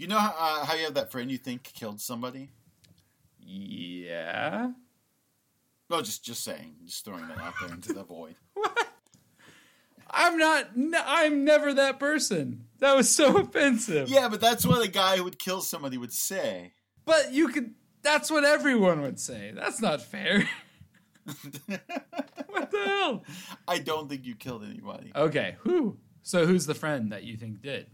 You 0.00 0.06
know 0.06 0.16
how, 0.16 0.30
uh, 0.30 0.64
how 0.64 0.74
you 0.76 0.84
have 0.84 0.94
that 0.94 1.12
friend 1.12 1.30
you 1.30 1.36
think 1.36 1.62
killed 1.62 2.00
somebody? 2.00 2.48
Yeah. 3.38 4.70
No, 5.90 6.00
just 6.00 6.24
just 6.24 6.42
saying, 6.42 6.76
just 6.86 7.04
throwing 7.04 7.28
that 7.28 7.36
out 7.36 7.52
there 7.60 7.70
into 7.70 7.92
the 7.92 8.02
void. 8.02 8.36
What? 8.54 8.88
I'm 10.10 10.38
not. 10.38 10.70
n- 10.74 10.94
I'm 10.96 11.44
never 11.44 11.74
that 11.74 12.00
person. 12.00 12.64
That 12.78 12.96
was 12.96 13.14
so 13.14 13.36
offensive. 13.40 14.08
Yeah, 14.08 14.28
but 14.30 14.40
that's 14.40 14.64
what 14.64 14.82
a 14.82 14.90
guy 14.90 15.18
who 15.18 15.24
would 15.24 15.38
kill 15.38 15.60
somebody 15.60 15.98
would 15.98 16.14
say. 16.14 16.72
But 17.04 17.34
you 17.34 17.48
could. 17.48 17.74
That's 18.00 18.30
what 18.30 18.44
everyone 18.44 19.02
would 19.02 19.20
say. 19.20 19.52
That's 19.54 19.82
not 19.82 20.00
fair. 20.00 20.48
what 21.26 22.70
the 22.70 22.82
hell? 22.86 23.22
I 23.68 23.78
don't 23.78 24.08
think 24.08 24.24
you 24.24 24.34
killed 24.34 24.64
anybody. 24.64 25.12
Okay. 25.14 25.56
Who? 25.60 25.98
So 26.22 26.46
who's 26.46 26.64
the 26.64 26.74
friend 26.74 27.12
that 27.12 27.24
you 27.24 27.36
think 27.36 27.60
did? 27.60 27.86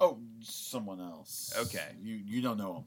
Oh, 0.00 0.18
someone 0.40 1.00
else. 1.00 1.52
Okay. 1.58 1.88
You 2.02 2.14
you 2.14 2.40
don't 2.42 2.56
know 2.58 2.76
him. 2.76 2.84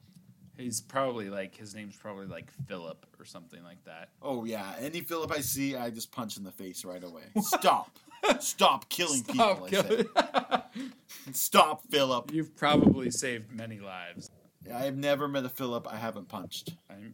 He's 0.56 0.80
probably 0.80 1.30
like 1.30 1.56
his 1.56 1.74
name's 1.74 1.96
probably 1.96 2.26
like 2.26 2.50
Philip 2.68 3.06
or 3.18 3.24
something 3.24 3.62
like 3.64 3.82
that. 3.84 4.10
Oh 4.22 4.44
yeah, 4.44 4.74
any 4.80 5.00
Philip 5.00 5.32
I 5.32 5.40
see, 5.40 5.74
I 5.76 5.90
just 5.90 6.12
punch 6.12 6.36
in 6.36 6.44
the 6.44 6.52
face 6.52 6.84
right 6.84 7.02
away. 7.02 7.24
Stop, 7.40 7.98
stop 8.40 8.88
killing 8.88 9.24
Stop 9.24 9.66
people. 9.68 9.82
killing. 9.82 10.06
I 10.16 10.62
say. 10.74 10.82
Stop, 11.32 11.82
Philip. 11.90 12.32
You've 12.32 12.56
probably 12.56 13.10
saved 13.10 13.52
many 13.52 13.80
lives. 13.80 14.30
I've 14.72 14.96
never 14.96 15.28
met 15.28 15.44
a 15.44 15.48
Philip 15.48 15.86
I 15.92 15.96
haven't 15.96 16.28
punched. 16.28 16.74
I'm... 16.88 17.12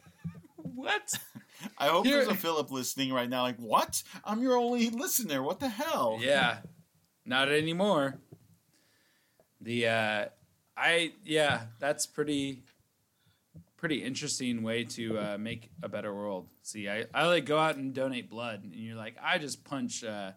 what? 0.56 1.12
I 1.78 1.88
hope 1.88 2.04
Here- 2.04 2.16
there's 2.18 2.28
a 2.28 2.34
Philip 2.34 2.70
listening 2.70 3.12
right 3.12 3.28
now. 3.28 3.42
Like, 3.42 3.58
what? 3.58 4.02
I'm 4.24 4.42
your 4.42 4.56
only 4.56 4.90
listener. 4.90 5.42
What 5.42 5.60
the 5.60 5.68
hell? 5.68 6.18
Yeah, 6.20 6.58
not 7.24 7.48
anymore. 7.48 8.18
The 9.66 9.88
uh, 9.88 10.24
I 10.76 11.12
yeah, 11.24 11.62
that's 11.80 12.06
pretty 12.06 12.62
pretty 13.76 14.02
interesting 14.04 14.62
way 14.62 14.84
to 14.84 15.18
uh, 15.18 15.36
make 15.38 15.70
a 15.82 15.88
better 15.88 16.14
world. 16.14 16.46
See, 16.62 16.88
I 16.88 17.06
I 17.12 17.26
like 17.26 17.46
go 17.46 17.58
out 17.58 17.74
and 17.74 17.92
donate 17.92 18.30
blood, 18.30 18.62
and 18.62 18.72
you're 18.72 18.94
like, 18.96 19.16
I 19.20 19.38
just 19.38 19.64
punch, 19.64 20.04
uh, 20.04 20.30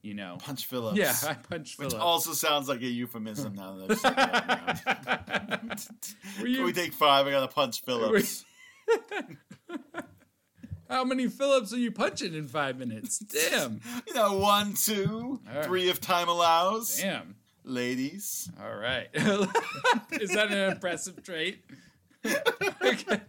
you 0.00 0.14
know, 0.14 0.36
Punch 0.40 0.66
Phillips. 0.66 0.96
yeah, 0.96 1.12
I 1.28 1.34
punch 1.34 1.76
Which 1.76 1.88
Philip. 1.90 2.00
also 2.00 2.32
sounds 2.34 2.68
like 2.68 2.80
a 2.82 2.86
euphemism 2.86 3.56
now 3.56 3.78
that 3.78 3.90
I've 3.90 3.98
said 3.98 4.14
that 4.16 4.86
out 4.86 5.68
loud. 5.68 5.80
Were 6.38 6.44
Can 6.44 6.54
you- 6.54 6.62
we 6.64 6.72
take 6.72 6.92
five? 6.92 7.26
I 7.26 7.32
gotta 7.32 7.48
punch 7.48 7.82
Phillips. 7.82 8.44
How 10.88 11.04
many 11.04 11.28
Phillips 11.28 11.72
are 11.74 11.78
you 11.78 11.92
punching 11.92 12.32
in 12.32 12.48
five 12.48 12.78
minutes? 12.78 13.18
Damn, 13.18 13.80
You 14.06 14.14
know, 14.14 14.38
one, 14.38 14.72
two, 14.74 15.38
right. 15.46 15.64
three 15.64 15.88
if 15.90 16.00
time 16.00 16.28
allows. 16.28 16.96
damn. 16.98 17.34
Ladies. 17.68 18.50
All 18.62 18.74
right, 18.76 19.08
is 19.14 20.30
that 20.30 20.48
an 20.50 20.72
impressive 20.72 21.22
trait? 21.22 21.62
okay. 22.24 23.20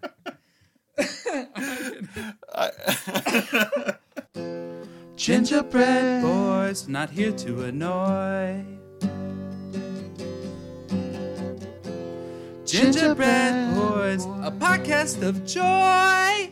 I- 2.56 3.96
Gingerbread 5.18 6.22
boys, 6.22 6.88
not 6.88 7.10
here 7.10 7.34
to 7.34 7.64
annoy. 7.66 8.64
Gingerbread 12.66 13.76
boys, 13.76 14.24
a 14.24 14.52
podcast 14.58 15.22
of 15.22 15.46
joy. 15.46 16.50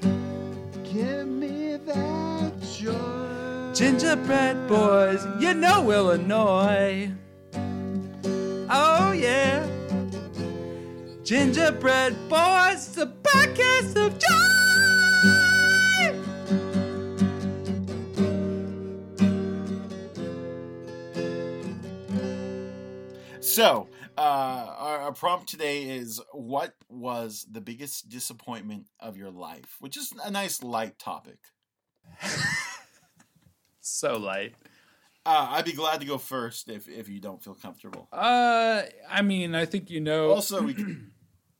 Give 0.84 1.26
me 1.26 1.78
that 1.78 2.52
joy. 2.78 3.74
Gingerbread 3.74 4.68
boys, 4.68 5.26
you 5.40 5.54
know 5.54 5.90
Illinois. 5.90 7.10
Oh 7.10 7.27
Gingerbread 11.28 12.16
boys, 12.30 12.88
the 12.94 13.08
podcast 13.22 13.98
of 13.98 14.18
joy. 14.18 14.30
So, 23.42 23.90
uh, 24.18 24.22
our, 24.22 25.00
our 25.00 25.12
prompt 25.12 25.50
today 25.50 25.84
is 25.90 26.22
what 26.32 26.76
was 26.88 27.46
the 27.52 27.60
biggest 27.60 28.08
disappointment 28.08 28.86
of 29.02 29.18
your 29.18 29.30
life? 29.30 29.76
Which 29.82 29.98
is 29.98 30.14
a 30.24 30.32
nice 30.32 30.64
light 30.64 30.98
topic. 30.98 31.40
So 33.82 34.18
light. 34.18 34.54
Uh, 35.26 35.48
I'd 35.52 35.66
be 35.66 35.74
glad 35.74 36.00
to 36.00 36.06
go 36.06 36.18
first 36.18 36.70
if, 36.70 36.88
if 36.88 37.10
you 37.10 37.20
don't 37.20 37.44
feel 37.44 37.54
comfortable. 37.54 38.08
Uh, 38.14 38.84
I 39.10 39.22
mean, 39.22 39.56
I 39.56 39.66
think 39.66 39.90
you 39.90 40.00
know. 40.00 40.30
Also, 40.30 40.62
we 40.62 40.74
can, 40.74 41.12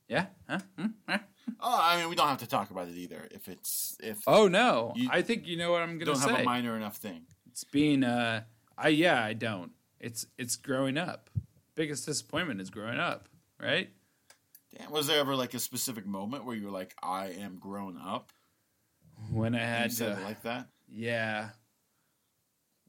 yeah. 0.08 0.26
Huh? 0.48 0.58
Hmm? 0.78 0.86
Huh? 1.08 1.18
oh, 1.60 1.78
I 1.82 1.98
mean, 2.00 2.08
we 2.08 2.16
don't 2.16 2.28
have 2.28 2.38
to 2.38 2.46
talk 2.46 2.70
about 2.70 2.88
it 2.88 2.96
either. 2.96 3.28
If 3.30 3.48
it's 3.48 3.96
if 4.02 4.18
Oh 4.26 4.48
no, 4.48 4.94
I 5.10 5.22
think 5.22 5.46
you 5.46 5.56
know 5.56 5.70
what 5.72 5.82
I'm 5.82 5.98
gonna 5.98 6.06
don't 6.06 6.16
say. 6.16 6.30
have 6.30 6.40
a 6.40 6.44
minor 6.44 6.76
enough 6.76 6.96
thing. 6.96 7.22
It's 7.50 7.64
being 7.64 8.04
uh, 8.04 8.42
I 8.76 8.88
yeah, 8.88 9.22
I 9.22 9.32
don't. 9.32 9.72
It's 10.00 10.26
it's 10.36 10.56
growing 10.56 10.96
up. 10.96 11.30
Biggest 11.74 12.06
disappointment 12.06 12.60
is 12.60 12.70
growing 12.70 12.98
up, 12.98 13.28
right? 13.60 13.90
Damn, 14.76 14.90
was 14.90 15.06
there 15.06 15.18
ever 15.20 15.34
like 15.34 15.54
a 15.54 15.58
specific 15.58 16.06
moment 16.06 16.44
where 16.44 16.54
you 16.56 16.66
were 16.66 16.70
like, 16.72 16.94
"I 17.02 17.28
am 17.28 17.58
grown 17.58 17.98
up"? 17.98 18.32
When 19.32 19.54
I 19.54 19.60
had 19.64 19.90
you 19.90 19.96
said 19.96 20.16
to, 20.16 20.20
it 20.22 20.24
like 20.24 20.42
that. 20.42 20.68
yeah. 20.88 21.50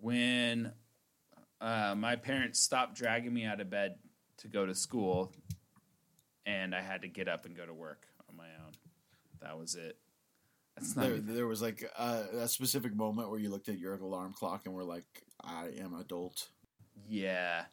When 0.01 0.71
uh, 1.59 1.95
my 1.97 2.15
parents 2.15 2.59
stopped 2.59 2.95
dragging 2.95 3.33
me 3.33 3.43
out 3.45 3.59
of 3.59 3.69
bed 3.69 3.95
to 4.37 4.47
go 4.47 4.65
to 4.65 4.73
school, 4.73 5.33
and 6.49 6.73
I 6.73 6.81
had 6.81 7.03
to 7.03 7.07
get 7.07 7.27
up 7.27 7.45
and 7.45 7.55
go 7.55 7.65
to 7.65 7.73
work 7.73 8.07
on 8.29 8.35
my 8.35 8.47
own. 8.65 8.71
That 9.41 9.57
was 9.57 9.75
it. 9.75 9.97
That's 10.75 10.95
not. 10.95 11.03
There, 11.03 11.15
even- 11.15 11.35
there 11.35 11.47
was 11.47 11.61
like 11.61 11.83
a, 11.97 12.25
a 12.41 12.47
specific 12.47 12.95
moment 12.95 13.29
where 13.29 13.39
you 13.39 13.49
looked 13.49 13.69
at 13.69 13.77
your 13.77 13.93
alarm 13.95 14.33
clock 14.33 14.63
and 14.65 14.73
were 14.73 14.83
like, 14.83 15.05
"I 15.43 15.69
am 15.79 15.93
adult." 15.93 16.49
yeah. 17.07 17.65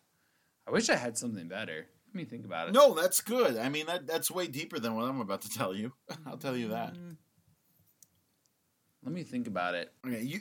I 0.69 0.73
wish 0.73 0.91
I 0.91 0.97
had 0.97 1.17
something 1.17 1.47
better. 1.47 1.87
Let 2.09 2.15
me 2.17 2.25
think 2.25 2.45
about 2.45 2.69
it. 2.69 2.73
No, 2.73 2.93
that's 2.93 3.21
good. 3.21 3.57
I 3.57 3.69
mean, 3.69 3.87
that 3.87 4.05
that's 4.09 4.33
way 4.33 4.49
deeper 4.49 4.81
than 4.81 4.97
what 4.97 5.05
I'm 5.05 5.21
about 5.21 5.43
to 5.43 5.51
tell 5.51 5.73
you. 5.73 5.93
I'll 6.27 6.39
tell 6.39 6.57
you 6.57 6.69
that. 6.69 6.95
Mm. 6.95 7.17
Let 9.05 9.15
me 9.15 9.23
think 9.23 9.47
about 9.47 9.77
it. 9.77 9.93
Okay, 10.05 10.23
you 10.23 10.41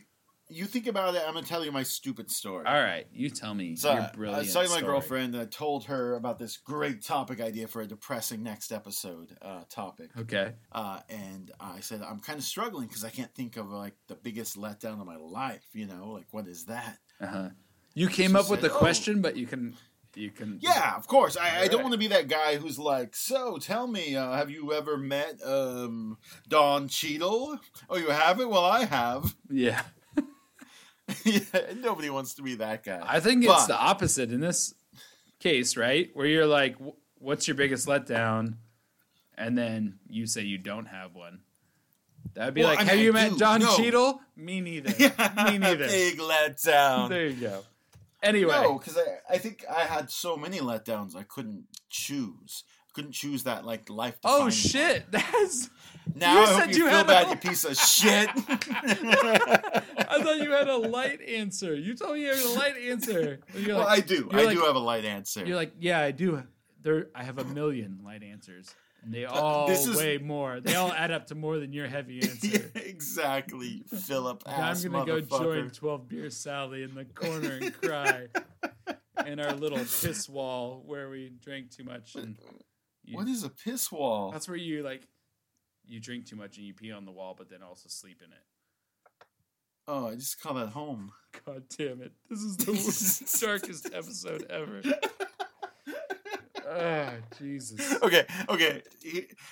you 0.50 0.66
think 0.66 0.88
about 0.88 1.16
it. 1.16 1.23
I'm 1.25 1.33
gonna 1.33 1.45
tell 1.45 1.66
you 1.66 1.72
my 1.72 1.83
stupid 1.83 2.29
story. 2.29 2.66
All 2.66 2.73
right, 2.81 3.07
you 3.13 3.29
tell 3.29 3.53
me 3.53 3.75
So 3.75 3.91
your 3.94 4.01
I 4.03 4.11
brilliant 4.13 4.44
was 4.44 4.53
talking 4.53 4.67
to 4.67 4.73
my 4.73 4.78
story. 4.79 4.91
girlfriend 4.91 5.33
and 5.35 5.44
I 5.44 5.45
told 5.45 5.85
her 5.85 6.16
about 6.16 6.38
this 6.39 6.57
great 6.57 7.01
topic 7.03 7.41
idea 7.41 7.67
for 7.67 7.81
a 7.81 7.88
depressing 7.88 8.44
next 8.44 8.72
episode 8.72 9.35
uh, 9.41 9.61
topic. 9.69 10.09
Okay. 10.17 10.53
Uh, 10.72 11.00
and 11.09 11.51
I 11.59 11.79
said 11.79 12.01
I'm 12.01 12.19
kind 12.19 12.38
of 12.39 12.45
struggling 12.45 12.88
because 12.88 13.03
I 13.03 13.09
can't 13.09 13.33
think 13.33 13.57
of 13.57 13.69
like 13.72 13.95
the 14.07 14.16
biggest 14.16 14.57
letdown 14.57 15.00
of 15.01 15.06
my 15.07 15.17
life. 15.17 15.66
You 15.73 15.88
know, 15.88 16.09
like 16.11 16.28
what 16.31 16.47
is 16.47 16.66
that? 16.66 17.00
Uh 17.19 17.27
huh. 17.27 17.50
You 17.94 18.07
came 18.09 18.31
She 18.31 18.35
up 18.38 18.50
with 18.50 18.62
said, 18.62 18.69
the 18.69 18.75
"Oh." 18.75 18.77
question, 18.79 19.22
but 19.22 19.38
you 19.38 19.47
can, 19.47 19.73
you 20.16 20.29
can. 20.29 20.59
Yeah, 20.62 20.95
of 20.97 21.07
course. 21.07 21.38
I, 21.38 21.45
I 21.47 21.50
don't 21.67 21.75
Alright. 21.75 21.83
want 21.83 21.91
to 21.94 21.97
be 21.97 22.07
that 22.07 22.27
guy 22.27 22.57
who's 22.57 22.77
like, 22.77 23.16
so 23.16 23.57
tell 23.57 23.88
me, 23.88 24.16
uh, 24.17 24.33
have 24.33 24.50
you 24.50 24.73
ever 24.73 24.97
met 24.97 25.39
um, 25.45 26.17
Don 26.50 26.89
Cheadle? 26.89 27.57
Oh, 27.89 27.95
you 27.97 28.09
haven't? 28.09 28.50
Well, 28.50 28.66
I 28.66 28.83
have. 28.85 29.33
Yeah. 29.50 29.81
Yeah, 31.25 31.41
nobody 31.78 32.09
wants 32.09 32.36
to 32.36 32.41
be 32.44 32.56
that 32.56 32.84
guy. 32.84 33.02
I 33.03 33.19
think 33.19 33.44
it's 33.44 33.66
the 33.68 33.78
opposite 33.78 34.31
in 34.31 34.40
this 34.40 34.74
case, 35.40 35.75
right? 35.75 36.09
Where 36.13 36.25
you're 36.25 36.46
like, 36.47 36.75
"What's 37.19 37.47
your 37.47 37.56
biggest 37.56 37.88
letdown?" 37.88 38.56
and 39.38 39.58
then 39.58 40.00
you 40.08 40.25
say 40.28 40.41
you 40.44 40.58
don't 40.58 40.86
have 40.86 41.13
one. 41.13 41.41
That'd 42.36 42.53
be 42.53 42.62
Well, 42.62 42.69
like, 42.69 42.80
I 42.80 42.81
mean, 42.84 42.90
"Have 42.90 42.97
I 43.00 43.02
you 43.02 43.13
met 43.13 43.30
do. 43.31 43.38
John 43.40 43.59
No. 43.62 43.75
Cheadle?" 43.78 44.22
Me 44.36 44.62
neither. 44.62 44.90
Me 45.46 45.58
neither. 45.58 45.88
Big 45.88 46.18
letdown. 46.19 47.09
There 47.09 47.28
you 47.28 47.34
go. 47.42 47.63
Anyway, 48.24 48.53
No, 48.53 48.78
because 48.80 48.97
I, 48.97 49.34
I 49.36 49.38
think 49.38 49.63
I 49.69 49.81
had 49.81 50.09
so 50.09 50.36
many 50.36 50.59
letdowns 50.59 51.16
I 51.16 51.24
couldn't 51.24 51.66
choose. 51.90 52.63
Couldn't 52.94 53.12
choose 53.12 53.44
that 53.44 53.66
like 53.66 53.89
life. 53.89 54.18
oh 54.24 54.50
shit, 54.50 55.06
that's. 55.12 55.69
Now 56.15 56.33
You 56.33 56.39
I 56.47 56.59
said 56.59 56.69
you, 56.75 56.83
you 56.83 56.89
feel 56.89 56.97
had 56.97 57.07
bad, 57.07 57.27
a- 57.27 57.29
you 57.31 57.35
piece 57.35 57.63
of 57.65 57.75
shit. 57.77 58.29
I 59.09 60.21
thought 60.23 60.38
you 60.38 60.51
had 60.51 60.67
a 60.69 60.77
light 60.77 61.21
answer. 61.21 61.75
You 61.75 61.94
told 61.95 62.13
me 62.15 62.21
you 62.21 62.29
had 62.29 62.39
a 62.45 62.50
light 62.50 62.75
answer. 62.89 63.39
You're 63.56 63.77
well, 63.77 63.88
I 63.88 64.00
do. 64.00 64.29
I 64.31 64.44
like- 64.44 64.57
do 64.57 64.63
have 64.63 64.75
a 64.75 64.79
light 64.79 65.06
answer. 65.06 65.45
You're 65.45 65.56
like, 65.57 65.73
yeah, 65.79 66.00
I 66.00 66.12
do. 66.12 66.44
There, 66.81 67.07
I 67.15 67.23
have 67.23 67.38
a 67.39 67.44
million 67.45 68.00
light 68.06 68.21
answers, 68.23 68.73
and 69.03 69.12
they 69.13 69.25
uh, 69.25 69.31
all 69.33 69.67
this 69.67 69.88
is- 69.88 69.97
weigh 69.97 70.17
more. 70.19 70.59
They 70.62 70.75
all 70.75 70.91
add 70.91 71.12
up 71.12 71.27
to 71.27 71.35
more 71.35 71.57
than 71.59 71.73
your 71.73 71.88
heavy 71.88 72.15
Yeah, 72.21 72.29
answer. 72.29 72.71
exactly, 72.75 73.83
Philip. 73.89 74.44
I'm 74.45 74.79
gonna 74.81 75.06
go 75.06 75.19
join 75.21 75.69
Twelve 75.71 76.07
Beer 76.07 76.29
Sally 76.29 76.83
in 76.83 76.94
the 76.95 77.06
corner 77.06 77.59
and 77.62 77.73
cry 77.81 78.27
in 79.25 79.39
our 79.39 79.53
little 79.53 79.79
piss 79.79 80.29
wall 80.29 80.83
where 80.85 81.09
we 81.09 81.31
drank 81.44 81.71
too 81.71 81.83
much. 81.83 82.15
And 82.15 82.38
you, 83.03 83.17
What 83.17 83.27
is 83.27 83.44
a 83.44 83.50
piss 83.50 83.91
wall? 83.91 84.31
that's 84.31 84.47
where 84.47 84.57
you 84.57 84.83
like 84.83 85.07
you 85.88 86.00
drink 86.00 86.26
too 86.28 86.36
much 86.36 86.58
and 86.58 86.66
you 86.66 86.74
pee 86.74 86.92
on 86.92 87.06
the 87.06 87.12
wall, 87.12 87.36
but 87.38 87.50
then 87.50 87.62
also 87.64 87.86
sleep 87.88 88.22
in 88.26 88.32
it. 88.32 88.44
Oh, 89.88 90.08
I 90.08 90.16
just 90.16 90.42
call 90.42 90.56
that 90.56 90.70
home. 90.70 91.12
God 91.46 91.64
damn 91.78 92.02
it! 92.02 92.12
This 92.30 92.40
is 92.40 92.58
the 92.58 92.72
worst, 92.72 93.42
darkest 93.42 93.90
episode 93.94 94.46
ever. 94.50 94.82
oh, 96.68 97.10
Jesus. 97.38 98.02
Okay, 98.02 98.26
okay. 98.50 98.82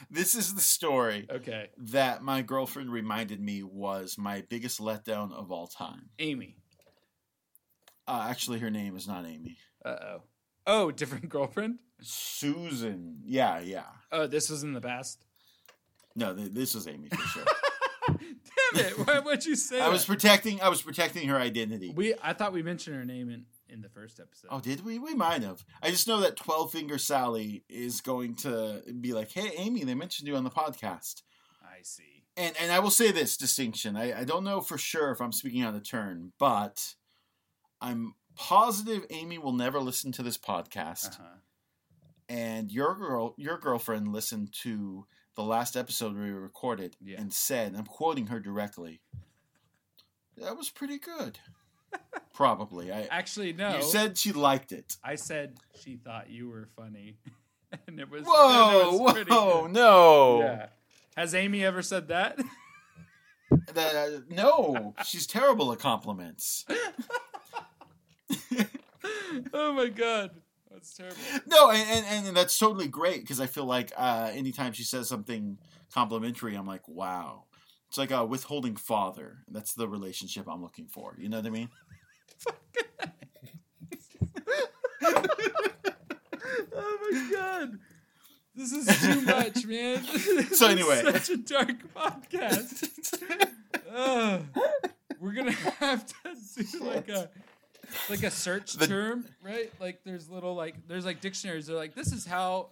This 0.09 0.35
is 0.35 0.53
the 0.55 0.61
story 0.61 1.27
Okay. 1.29 1.69
that 1.77 2.23
my 2.23 2.41
girlfriend 2.41 2.91
reminded 2.91 3.39
me 3.39 3.63
was 3.63 4.17
my 4.17 4.43
biggest 4.49 4.79
letdown 4.79 5.31
of 5.31 5.51
all 5.51 5.67
time. 5.67 6.09
Amy. 6.19 6.57
Uh, 8.07 8.25
actually, 8.29 8.59
her 8.59 8.69
name 8.69 8.95
is 8.95 9.07
not 9.07 9.25
Amy. 9.25 9.57
Uh 9.85 9.89
oh. 10.01 10.21
Oh, 10.65 10.91
different 10.91 11.29
girlfriend? 11.29 11.79
Susan. 12.01 13.19
Yeah, 13.25 13.59
yeah. 13.59 13.85
Oh, 14.11 14.27
this 14.27 14.49
was 14.49 14.63
in 14.63 14.73
the 14.73 14.81
past? 14.81 15.23
No, 16.15 16.35
th- 16.35 16.51
this 16.51 16.75
is 16.75 16.87
Amy 16.87 17.09
for 17.09 17.27
sure. 17.27 17.45
Damn 18.07 18.85
it. 18.85 19.07
Why 19.07 19.19
would 19.19 19.45
you 19.45 19.55
say 19.55 19.81
I 19.81 19.89
was 19.89 20.05
protecting. 20.05 20.61
I 20.61 20.69
was 20.69 20.81
protecting 20.81 21.27
her 21.29 21.37
identity. 21.37 21.91
we 21.95 22.15
I 22.21 22.33
thought 22.33 22.53
we 22.53 22.63
mentioned 22.63 22.95
her 22.95 23.05
name 23.05 23.29
in, 23.29 23.45
in 23.69 23.81
the 23.81 23.89
first 23.89 24.19
episode. 24.19 24.47
Oh, 24.51 24.59
did 24.59 24.85
we? 24.85 24.99
We 24.99 25.15
might 25.15 25.41
have. 25.41 25.63
I 25.81 25.89
just 25.89 26.07
know 26.07 26.21
that 26.21 26.35
Twelve 26.35 26.71
Finger 26.71 26.97
Sally 26.97 27.63
is 27.69 28.01
going 28.01 28.35
to 28.37 28.81
be 28.99 29.13
like, 29.13 29.31
"Hey, 29.31 29.51
Amy, 29.57 29.83
they 29.83 29.95
mentioned 29.95 30.27
you 30.27 30.35
on 30.35 30.43
the 30.43 30.49
podcast." 30.49 31.23
I 31.63 31.81
see. 31.83 32.23
And 32.35 32.55
and 32.59 32.71
I 32.71 32.79
will 32.79 32.91
say 32.91 33.11
this 33.11 33.37
distinction. 33.37 33.95
I, 33.95 34.21
I 34.21 34.23
don't 34.23 34.43
know 34.43 34.61
for 34.61 34.77
sure 34.77 35.11
if 35.11 35.21
I'm 35.21 35.31
speaking 35.31 35.61
out 35.61 35.75
of 35.75 35.83
turn, 35.83 36.33
but 36.39 36.95
I'm 37.81 38.15
positive 38.35 39.05
Amy 39.09 39.37
will 39.37 39.53
never 39.53 39.79
listen 39.79 40.11
to 40.13 40.23
this 40.23 40.37
podcast. 40.37 41.19
Uh-huh. 41.19 41.37
And 42.29 42.71
your 42.71 42.95
girl, 42.95 43.35
your 43.37 43.57
girlfriend, 43.57 44.11
listened 44.11 44.53
to 44.63 45.05
the 45.35 45.43
last 45.43 45.75
episode 45.75 46.15
we 46.15 46.29
recorded 46.31 46.95
Yeah. 47.01 47.19
and 47.19 47.33
said, 47.33 47.75
"I'm 47.75 47.85
quoting 47.85 48.27
her 48.27 48.39
directly." 48.39 49.01
That 50.37 50.57
was 50.57 50.69
pretty 50.69 50.97
good. 50.99 51.39
Probably. 52.33 52.91
I. 52.91 53.07
Actually, 53.11 53.53
no. 53.53 53.77
You 53.77 53.83
said 53.83 54.17
she 54.17 54.31
liked 54.31 54.71
it. 54.71 54.97
I 55.03 55.15
said 55.15 55.57
she 55.79 55.95
thought 55.97 56.29
you 56.29 56.49
were 56.49 56.67
funny. 56.75 57.17
and 57.87 57.99
it 57.99 58.09
was 58.09 58.23
Whoa, 58.27 58.69
and 58.89 58.95
it 58.95 59.01
was 59.01 59.13
pretty 59.13 59.31
whoa, 59.31 59.61
good. 59.63 59.71
no. 59.73 60.39
Yeah. 60.41 60.65
Has 61.15 61.35
Amy 61.35 61.63
ever 61.63 61.81
said 61.83 62.07
that? 62.07 62.39
That, 63.75 63.95
uh, 63.95 64.19
no, 64.29 64.95
she's 65.05 65.27
terrible 65.27 65.71
at 65.71 65.77
compliments. 65.79 66.65
oh 69.53 69.73
my 69.73 69.89
god. 69.89 70.31
That's 70.83 70.95
terrible. 70.95 71.17
No, 71.47 71.71
and, 71.71 72.05
and, 72.05 72.27
and 72.27 72.35
that's 72.35 72.57
totally 72.59 72.89
great 72.89 73.21
because 73.21 73.39
I 73.39 73.45
feel 73.45 73.63
like 73.63 73.93
uh, 73.95 74.29
anytime 74.33 74.73
she 74.73 74.83
says 74.83 75.07
something 75.07 75.57
complimentary, 75.93 76.55
I'm 76.55 76.67
like, 76.67 76.85
wow. 76.89 77.45
It's 77.87 77.97
like 77.97 78.11
a 78.11 78.25
withholding 78.25 78.75
father. 78.75 79.37
That's 79.47 79.75
the 79.75 79.87
relationship 79.87 80.45
I'm 80.49 80.61
looking 80.61 80.87
for. 80.87 81.15
You 81.17 81.29
know 81.29 81.37
what 81.37 81.45
I 81.45 81.51
mean? 81.51 81.69
Oh 86.75 86.97
my 87.11 87.29
god. 87.31 87.79
This 88.55 88.71
is 88.71 89.01
too 89.01 89.21
much, 89.21 89.65
man. 89.65 90.03
This 90.13 90.59
So 90.59 90.67
is 90.67 90.71
anyway. 90.71 91.01
such 91.11 91.29
a 91.29 91.37
dark 91.37 91.93
podcast. 91.95 93.49
Ugh. 93.95 94.41
we're 95.19 95.33
gonna 95.33 95.51
have 95.51 96.05
to 96.05 96.63
do 96.63 96.79
like 96.83 97.09
a 97.09 97.29
like 98.09 98.23
a 98.23 98.31
search 98.31 98.73
The- 98.73 98.87
term, 98.87 99.25
right? 99.41 99.71
Like 99.79 100.01
there's 100.03 100.29
little 100.29 100.55
like 100.55 100.75
there's 100.87 101.05
like 101.05 101.21
dictionaries. 101.21 101.67
They're 101.67 101.75
like 101.75 101.95
this 101.95 102.11
is 102.11 102.25
how 102.25 102.69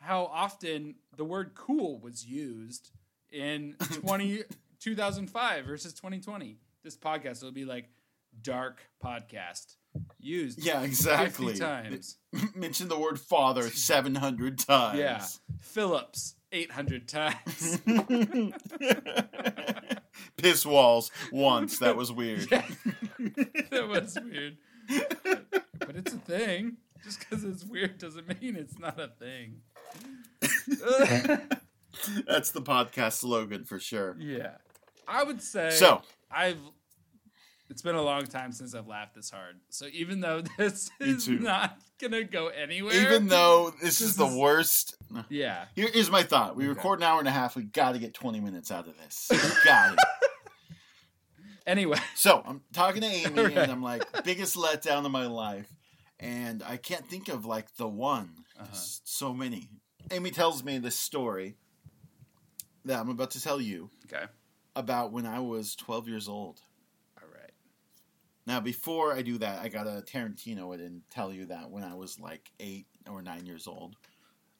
how 0.00 0.24
often 0.32 0.96
the 1.16 1.24
word 1.24 1.52
cool 1.54 1.98
was 1.98 2.26
used 2.26 2.90
in 3.32 3.74
20, 4.00 4.42
2005 4.80 5.64
versus 5.64 5.92
2020. 5.94 6.58
This 6.82 6.96
podcast 6.96 7.42
will 7.42 7.52
be 7.52 7.64
like 7.64 7.88
dark 8.42 8.80
podcast 9.02 9.76
used 10.18 10.58
Yeah, 10.62 10.82
exactly. 10.82 11.54
50 11.54 11.60
times. 11.60 12.16
Mention 12.54 12.88
the 12.88 12.98
word 12.98 13.18
father 13.20 13.62
700 13.70 14.58
times. 14.58 14.98
Yeah. 14.98 15.24
Phillips 15.60 16.34
800 16.52 17.08
times. 17.08 17.80
Piss 20.36 20.64
walls 20.66 21.10
once. 21.32 21.78
That 21.78 21.96
was 21.96 22.12
weird. 22.12 22.50
Yeah. 22.50 22.64
that 23.70 23.88
was 23.88 24.18
weird. 24.22 24.56
But 25.78 25.96
it's 25.96 26.12
a 26.12 26.18
thing. 26.18 26.76
Just 27.02 27.20
because 27.20 27.44
it's 27.44 27.64
weird 27.64 27.98
doesn't 27.98 28.26
mean 28.40 28.56
it's 28.56 28.78
not 28.78 28.98
a 28.98 29.08
thing. 29.08 29.56
That's 32.26 32.50
the 32.50 32.62
podcast 32.62 33.12
slogan 33.14 33.64
for 33.64 33.78
sure. 33.78 34.16
yeah. 34.18 34.52
I 35.06 35.22
would 35.22 35.42
say 35.42 35.68
So, 35.70 36.00
I've 36.30 36.56
it's 37.74 37.82
been 37.82 37.96
a 37.96 38.02
long 38.02 38.24
time 38.24 38.52
since 38.52 38.72
I've 38.72 38.86
laughed 38.86 39.16
this 39.16 39.30
hard. 39.30 39.56
So 39.68 39.86
even 39.92 40.20
though 40.20 40.42
this 40.58 40.88
is 41.00 41.26
not 41.28 41.76
gonna 42.00 42.22
go 42.22 42.46
anywhere. 42.46 42.94
even 42.94 43.26
though 43.26 43.70
this, 43.82 43.98
This 43.98 44.00
is 44.00 44.16
the 44.16 44.28
worst, 44.28 44.94
Yeah. 45.28 45.64
here 45.74 45.88
is 45.92 46.08
my 46.08 46.22
thought. 46.22 46.54
We 46.54 46.64
Okay. 46.66 46.68
record 46.74 47.00
an 47.00 47.02
hour 47.02 47.18
and 47.18 47.26
a 47.26 47.32
half. 47.32 47.56
We 47.56 47.64
got 47.64 47.92
to 47.92 47.98
get 47.98 48.14
20 48.14 48.38
minutes 48.38 48.70
out 48.70 48.86
of 48.86 48.96
this. 48.96 49.28
Got 49.64 49.94
it. 49.94 49.98
Anyway. 51.66 51.98
So 52.14 52.44
I'm 52.46 52.60
talking 52.72 53.00
to 53.02 53.08
Amy, 53.08 53.42
Right. 53.42 53.52
and 53.56 53.72
I'm 53.72 53.82
like, 53.82 54.04
biggest 54.22 54.54
letdown 54.56 55.04
of 55.04 55.10
my 55.10 55.26
life, 55.26 55.68
and 56.20 56.62
I 56.62 56.76
can't 56.76 57.08
think 57.08 57.28
of 57.28 57.44
like 57.44 57.74
the 57.76 57.88
one. 57.88 58.44
Uh-huh. 58.56 58.68
So 59.02 59.34
many. 59.34 59.68
Amy 60.12 60.30
tells 60.30 60.62
me 60.62 60.78
this 60.78 60.94
story 60.94 61.56
that 62.84 63.00
I'm 63.00 63.08
about 63.08 63.32
to 63.32 63.42
tell 63.42 63.60
you 63.60 63.90
Okay. 64.06 64.26
about 64.76 65.10
when 65.10 65.26
I 65.26 65.40
was 65.40 65.74
12 65.74 66.06
years 66.08 66.28
old. 66.28 66.60
Now, 68.46 68.60
before 68.60 69.14
I 69.14 69.22
do 69.22 69.38
that, 69.38 69.60
I 69.62 69.68
gotta 69.68 70.02
Tarantino 70.06 70.74
it 70.74 70.80
and 70.80 71.02
tell 71.10 71.32
you 71.32 71.46
that 71.46 71.70
when 71.70 71.82
I 71.82 71.94
was 71.94 72.20
like 72.20 72.50
eight 72.60 72.86
or 73.08 73.22
nine 73.22 73.46
years 73.46 73.66
old, 73.66 73.96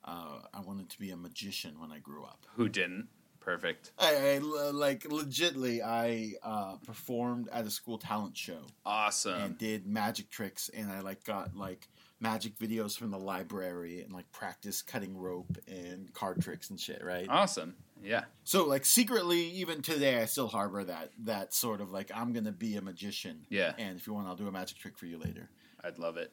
uh, 0.04 0.38
I 0.52 0.60
wanted 0.60 0.90
to 0.90 0.98
be 0.98 1.10
a 1.10 1.16
magician 1.16 1.78
when 1.78 1.92
I 1.92 1.98
grew 1.98 2.25
up. 2.25 2.46
Who 2.56 2.69
didn't? 2.69 3.08
Perfect. 3.40 3.92
I, 3.98 4.36
I 4.36 4.38
like 4.38 5.04
legitly, 5.04 5.82
I 5.84 6.32
uh, 6.42 6.76
performed 6.76 7.48
at 7.52 7.66
a 7.66 7.70
school 7.70 7.98
talent 7.98 8.36
show. 8.36 8.62
Awesome. 8.86 9.38
and 9.38 9.58
did 9.58 9.87
magic 9.87 10.30
tricks 10.30 10.70
and 10.72 10.90
I 10.90 11.00
like 11.00 11.25
got 11.25 11.54
like 11.54 11.88
magic 12.20 12.58
videos 12.58 12.96
from 12.96 13.10
the 13.10 13.19
library 13.19 14.00
and 14.00 14.12
like 14.12 14.30
practice 14.32 14.80
cutting 14.80 15.14
rope 15.19 15.58
and 15.69 16.10
card 16.14 16.40
tricks 16.40 16.70
and 16.70 16.80
shit, 16.80 17.04
right? 17.04 17.26
awesome. 17.28 17.75
Yeah. 18.04 18.24
So 18.44 18.66
like 18.66 18.84
secretly 18.84 19.40
even 19.52 19.82
today 19.82 20.20
I 20.20 20.26
still 20.26 20.48
harbor 20.48 20.84
that 20.84 21.10
that 21.24 21.54
sort 21.54 21.80
of 21.80 21.90
like 21.90 22.10
I'm 22.14 22.32
going 22.32 22.44
to 22.44 22.52
be 22.52 22.76
a 22.76 22.82
magician. 22.82 23.46
Yeah. 23.48 23.72
And 23.78 23.96
if 23.98 24.06
you 24.06 24.12
want 24.14 24.28
I'll 24.28 24.36
do 24.36 24.46
a 24.48 24.52
magic 24.52 24.78
trick 24.78 24.98
for 24.98 25.06
you 25.06 25.18
later. 25.18 25.48
I'd 25.82 25.98
love 25.98 26.16
it. 26.16 26.32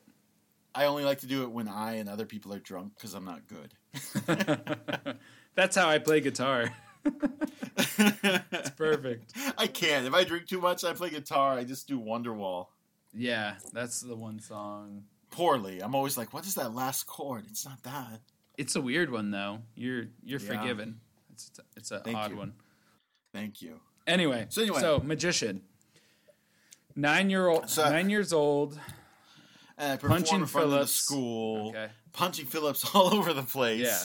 I 0.76 0.86
only 0.86 1.04
like 1.06 1.20
to 1.20 1.28
do 1.28 1.44
it 1.44 1.52
when 1.52 1.68
I 1.68 1.94
and 1.96 2.08
other 2.10 2.26
people 2.26 2.54
are 2.54 2.60
drunk 2.60 2.98
cuz 3.00 3.14
I'm 3.14 3.26
not 3.26 3.42
good. 3.48 3.74
That's 5.56 5.76
how 5.76 5.90
I 5.90 6.00
play 6.00 6.22
guitar. 6.22 6.74
It's 7.06 8.70
perfect. 8.72 9.34
I 9.58 9.68
can't. 9.68 10.06
If 10.06 10.14
I 10.14 10.24
drink 10.24 10.48
too 10.48 10.62
much, 10.62 10.84
I 10.84 10.94
play 10.94 11.10
guitar. 11.10 11.54
I 11.58 11.64
just 11.64 11.88
do 11.88 12.00
Wonderwall 12.00 12.68
Yeah, 13.14 13.56
that's 13.74 14.02
the 14.02 14.16
one 14.16 14.40
song. 14.40 15.04
poorly. 15.32 15.82
I'm 15.82 15.96
always 15.96 16.18
like, 16.18 16.34
"What 16.34 16.46
is 16.46 16.56
that 16.56 16.74
last 16.74 17.06
chord?" 17.08 17.46
It's 17.50 17.66
not 17.66 17.84
that. 17.84 18.22
It's 18.58 18.76
a 18.76 18.82
weird 18.82 19.12
one 19.12 19.32
though. 19.32 19.60
You're 19.76 20.06
you're 20.24 20.40
Yeah. 20.40 20.48
forgiven. 20.62 21.00
It's 21.50 21.60
it's 21.76 21.92
a 21.92 22.00
Thank 22.00 22.18
odd 22.18 22.32
you. 22.32 22.38
one. 22.38 22.54
Thank 23.34 23.62
you. 23.62 23.80
Anyway, 24.08 24.48
So 24.50 24.62
anyway. 24.62 24.80
so 24.82 25.00
magician, 25.00 25.62
nine 26.96 27.30
year 27.30 27.48
old, 27.48 27.70
So- 27.70 27.90
nine 27.90 28.10
years 28.10 28.34
old. 28.34 28.80
Performed 29.78 30.02
Punching 30.26 30.40
in 30.42 30.46
front 30.46 30.66
of 30.66 30.72
the 30.72 30.76
Phillips. 30.78 30.92
school. 30.94 31.70
Okay, 31.70 31.88
punching 32.14 32.46
Phillips 32.46 32.86
all 32.94 33.16
over 33.16 33.34
the 33.34 33.42
place. 33.44 33.80
Yeah. 33.82 34.04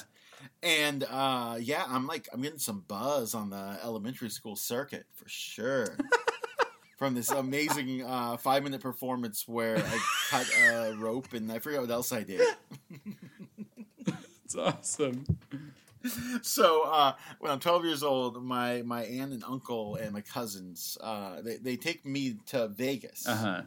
And 0.62 1.04
uh, 1.04 1.58
yeah, 1.60 1.84
I'm 1.86 2.06
like 2.06 2.28
I'm 2.32 2.40
getting 2.40 2.58
some 2.58 2.82
buzz 2.88 3.34
on 3.34 3.50
the 3.50 3.78
elementary 3.82 4.30
school 4.30 4.56
circuit 4.56 5.04
for 5.14 5.28
sure. 5.28 5.96
From 6.96 7.14
this 7.14 7.30
amazing 7.30 8.02
uh, 8.06 8.38
five 8.38 8.62
minute 8.62 8.80
performance 8.80 9.46
where 9.46 9.76
I 9.76 9.98
cut 10.30 10.46
a 10.58 10.94
rope 10.98 11.34
and 11.34 11.52
I 11.52 11.58
forgot 11.58 11.82
what 11.82 11.90
else 11.90 12.10
I 12.10 12.22
did. 12.22 12.40
it's 14.46 14.56
awesome. 14.56 15.26
So 16.42 16.82
uh, 16.84 17.12
when 17.40 17.50
I'm 17.52 17.60
12 17.60 17.84
years 17.84 18.02
old, 18.02 18.42
my 18.44 18.82
my 18.82 19.02
aunt 19.04 19.32
and 19.32 19.42
uncle 19.44 19.96
and 19.96 20.12
my 20.12 20.20
cousins 20.20 20.96
uh, 21.00 21.40
they 21.42 21.56
they 21.56 21.76
take 21.76 22.04
me 22.04 22.36
to 22.46 22.68
Vegas, 22.68 23.26
Uh 23.26 23.36
huh. 23.36 23.62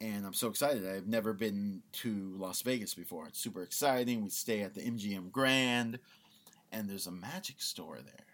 and 0.00 0.26
I'm 0.26 0.34
so 0.34 0.48
excited. 0.48 0.86
I've 0.86 1.06
never 1.06 1.32
been 1.32 1.82
to 2.02 2.34
Las 2.38 2.62
Vegas 2.62 2.94
before. 2.94 3.26
It's 3.28 3.38
super 3.40 3.62
exciting. 3.62 4.22
We 4.22 4.30
stay 4.30 4.62
at 4.62 4.74
the 4.74 4.80
MGM 4.82 5.30
Grand, 5.30 5.98
and 6.72 6.88
there's 6.88 7.06
a 7.06 7.12
magic 7.12 7.60
store 7.62 7.98
there. 8.04 8.26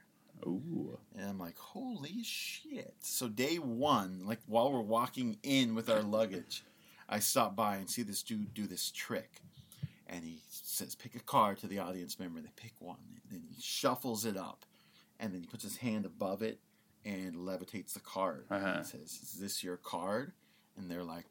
Ooh. 0.47 0.99
And 1.17 1.29
I'm 1.31 1.39
like, 1.39 1.57
holy 1.57 2.23
shit. 2.25 2.95
So, 3.01 3.29
day 3.29 3.57
one, 3.57 4.23
like 4.25 4.41
while 4.47 4.73
we're 4.73 4.81
walking 4.81 5.37
in 5.45 5.75
with 5.77 5.89
our 5.89 6.03
luggage, 6.03 6.65
I 7.09 7.21
stop 7.21 7.55
by 7.55 7.77
and 7.77 7.89
see 7.89 8.03
this 8.03 8.23
dude 8.25 8.53
do 8.55 8.67
this 8.67 8.91
trick. 8.91 9.41
Says, 10.83 10.95
pick 10.95 11.15
a 11.15 11.21
card 11.21 11.59
to 11.59 11.67
the 11.67 11.79
audience 11.79 12.19
member. 12.19 12.41
They 12.41 12.51
pick 12.57 12.73
one. 12.79 12.97
And 13.31 13.33
then 13.33 13.43
he 13.49 13.61
shuffles 13.61 14.25
it 14.25 14.37
up. 14.37 14.65
And 15.21 15.33
then 15.33 15.41
he 15.41 15.47
puts 15.47 15.63
his 15.63 15.77
hand 15.77 16.05
above 16.05 16.43
it 16.43 16.59
and 17.05 17.37
levitates 17.37 17.93
the 17.93 18.01
card. 18.01 18.47
Uh-huh. 18.51 18.75
And 18.77 18.87
says, 18.87 19.19
Is 19.23 19.37
this 19.41 19.63
your 19.63 19.77
card? 19.77 20.33
And 20.77 20.91
they're 20.91 21.05
like, 21.05 21.27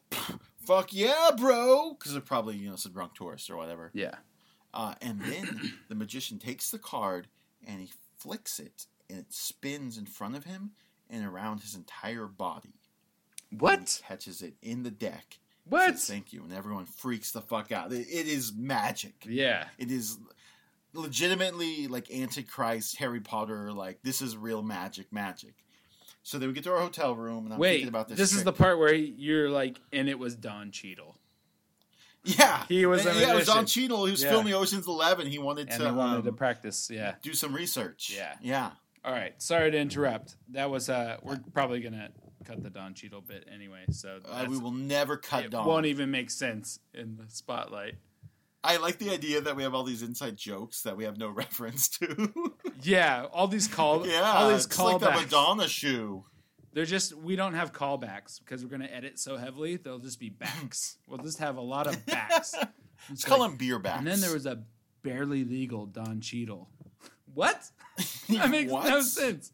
Fuck 0.58 0.94
yeah, 0.94 1.32
bro. 1.36 1.96
Because 1.98 2.14
they're 2.14 2.22
probably, 2.22 2.56
you 2.56 2.70
know, 2.70 2.76
some 2.76 2.92
drunk 2.94 3.16
tourists 3.16 3.50
or 3.50 3.58
whatever. 3.58 3.92
Yeah. 3.94 4.16
Uh, 4.74 4.96
and 5.02 5.22
then 5.22 5.74
the 5.90 5.96
magician 5.96 6.40
takes 6.40 6.70
the 6.70 6.80
card 6.80 7.28
and 7.66 7.82
he 7.82 7.90
flicks 8.18 8.60
it, 8.60 8.88
and 9.10 9.20
it 9.20 9.34
spins 9.34 9.98
in 9.98 10.06
front 10.06 10.36
of 10.36 10.46
him 10.46 10.72
and 11.10 11.26
around 11.26 11.62
his 11.62 11.76
entire 11.76 12.28
body. 12.28 12.80
What? 13.58 14.00
he 14.02 14.08
catches 14.08 14.42
it 14.42 14.56
in 14.62 14.84
the 14.84 14.92
deck. 14.92 15.40
What? 15.72 15.98
Says, 15.98 16.08
Thank 16.08 16.34
you, 16.34 16.44
and 16.44 16.54
everyone 16.54 16.86
freaks 16.86 17.32
the 17.32 17.42
fuck 17.42 17.72
out. 17.72 17.92
It- 17.92 18.08
it 18.10 18.28
is 18.28 18.54
magic. 18.54 19.26
Yeah. 19.28 19.66
It 19.78 19.90
is 19.92 20.18
legitimately 20.94 21.88
like 21.88 22.12
Antichrist, 22.12 22.98
Harry 22.98 23.22
Potter. 23.22 23.72
Like 23.72 24.00
this 24.04 24.22
is 24.22 24.36
real 24.38 24.62
magic, 24.62 25.12
magic. 25.12 25.54
So 26.24 26.38
then 26.38 26.50
we 26.50 26.54
get 26.54 26.64
to 26.66 26.72
our 26.74 26.80
hotel 26.82 27.16
room, 27.16 27.46
and 27.46 27.54
I'm 27.54 27.60
Wait, 27.60 27.72
thinking 27.72 27.88
about 27.90 28.08
this. 28.08 28.18
this 28.18 28.34
is 28.34 28.44
the 28.44 28.54
part 28.54 28.78
where 28.78 28.94
you're 28.94 29.50
like, 29.50 29.80
and 29.92 30.08
it 30.08 30.20
was 30.20 30.36
Don 30.36 30.70
Cheadle, 30.70 31.16
yeah. 32.24 32.66
He 32.68 32.86
was 32.86 33.06
a 33.06 33.14
yeah. 33.20 33.32
It 33.34 33.36
was 33.36 33.48
Don. 33.48 33.66
Cheadle. 33.66 34.06
He 34.06 34.12
was 34.12 34.24
Yeah. 34.24 34.30
filming 34.30 34.54
Ocean's 34.54 34.88
Eleven. 34.88 35.28
He 35.28 35.40
wanted 35.40 35.70
and 35.70 35.80
to, 35.82 35.90
he 35.90 35.92
wanted 35.92 36.24
to 36.24 36.30
um, 36.30 36.36
practice. 36.36 36.90
Yeah. 36.92 37.16
do 37.22 37.34
some 37.34 37.54
research. 37.54 38.14
Yeah. 38.16 38.36
yeah. 38.42 38.72
All 39.04 39.12
right. 39.12 39.34
Sorry 39.42 39.72
to 39.72 39.78
interrupt. 39.78 40.36
That 40.50 40.70
was 40.70 40.90
uh, 40.90 41.18
we're 41.24 41.40
probably 41.54 41.80
gonna 41.80 42.10
cut 42.46 42.64
the 42.64 42.70
Don 42.70 42.94
Cheadle 42.94 43.22
bit 43.22 43.48
anyway, 43.54 43.84
so 43.92 44.20
Uh, 44.26 44.46
we 44.50 44.58
will 44.58 44.72
never 44.72 45.18
cut 45.18 45.46
it 45.46 45.52
Don. 45.52 45.66
won't 45.66 45.86
even 45.86 46.12
make 46.12 46.30
sense 46.30 46.80
in 46.94 47.18
the 47.18 47.26
spotlight. 47.30 47.96
I 48.64 48.78
like 48.78 49.00
the 49.00 49.10
idea 49.10 49.42
that 49.42 49.56
we 49.56 49.64
have 49.64 49.74
all 49.74 49.84
these 49.84 50.04
inside 50.04 50.38
jokes 50.38 50.84
that 50.84 50.96
we 50.96 51.04
have 51.06 51.18
no 51.18 51.30
reference 51.44 51.88
to. 52.00 52.32
Yeah, 52.84 53.26
all 53.34 53.48
these 53.48 53.68
call, 53.68 54.06
yeah, 54.08 54.22
all 54.22 54.50
these 54.50 54.66
it's 54.66 54.78
like 54.80 55.00
the. 55.00 55.12
Madonna 55.12 55.68
shoe. 55.68 56.26
They're 56.74 56.86
just 56.86 57.14
we 57.16 57.36
don't 57.36 57.54
have 57.56 57.74
callbacks 57.74 58.40
because 58.40 58.64
we're 58.64 58.70
gonna 58.70 58.86
edit 58.86 59.20
so 59.20 59.36
heavily. 59.38 59.76
They'll 59.78 60.00
just 60.00 60.20
be 60.20 60.30
backs. 60.30 60.98
we'll 61.08 61.18
just 61.18 61.40
have 61.40 61.58
a 61.58 61.62
lot 61.62 61.88
of 61.88 62.06
backs. 62.06 62.56
Let's 63.10 63.26
call 63.26 63.40
like- 63.40 63.50
them 63.52 63.58
beer 63.58 63.80
backs. 63.80 63.98
And 63.98 64.08
then 64.08 64.22
there 64.22 64.32
was 64.34 64.46
a 64.46 64.64
barely 65.02 65.44
legal 65.44 65.86
Don 65.88 66.22
Cheadle. 66.22 66.70
What? 67.34 67.62
That 68.30 68.50
makes 68.50 68.72
What? 68.72 68.88
no 68.88 69.02
sense. 69.02 69.52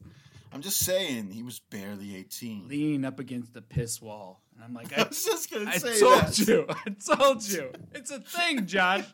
I'm 0.57 0.63
just 0.63 0.79
saying, 0.79 1.29
he 1.29 1.43
was 1.43 1.59
barely 1.59 2.15
18. 2.15 2.67
Leaning 2.67 3.05
up 3.05 3.19
against 3.19 3.53
the 3.53 3.61
piss 3.61 4.01
wall, 4.01 4.41
and 4.55 4.63
I'm 4.63 4.73
like, 4.73 4.91
I 4.97 5.03
I, 5.03 5.07
was 5.07 5.23
just 5.23 5.51
gonna 5.53 5.71
say 5.73 5.97
I 5.97 5.99
told 5.99 6.21
that. 6.23 6.39
you, 6.39 6.65
I 7.11 7.15
told 7.15 7.47
you, 7.47 7.71
it's 7.93 8.09
a 8.09 8.19
thing, 8.19 8.65
Josh. 8.65 9.05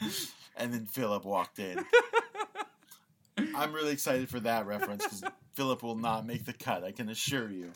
And 0.56 0.74
then 0.74 0.84
Philip 0.84 1.24
walked 1.24 1.58
in. 1.60 1.82
I'm 3.56 3.72
really 3.72 3.92
excited 3.92 4.28
for 4.28 4.38
that 4.40 4.66
reference 4.66 5.02
because 5.04 5.22
Philip 5.54 5.82
will 5.82 5.96
not 5.96 6.26
make 6.26 6.44
the 6.44 6.52
cut. 6.52 6.84
I 6.84 6.92
can 6.92 7.08
assure 7.08 7.48
you. 7.48 7.70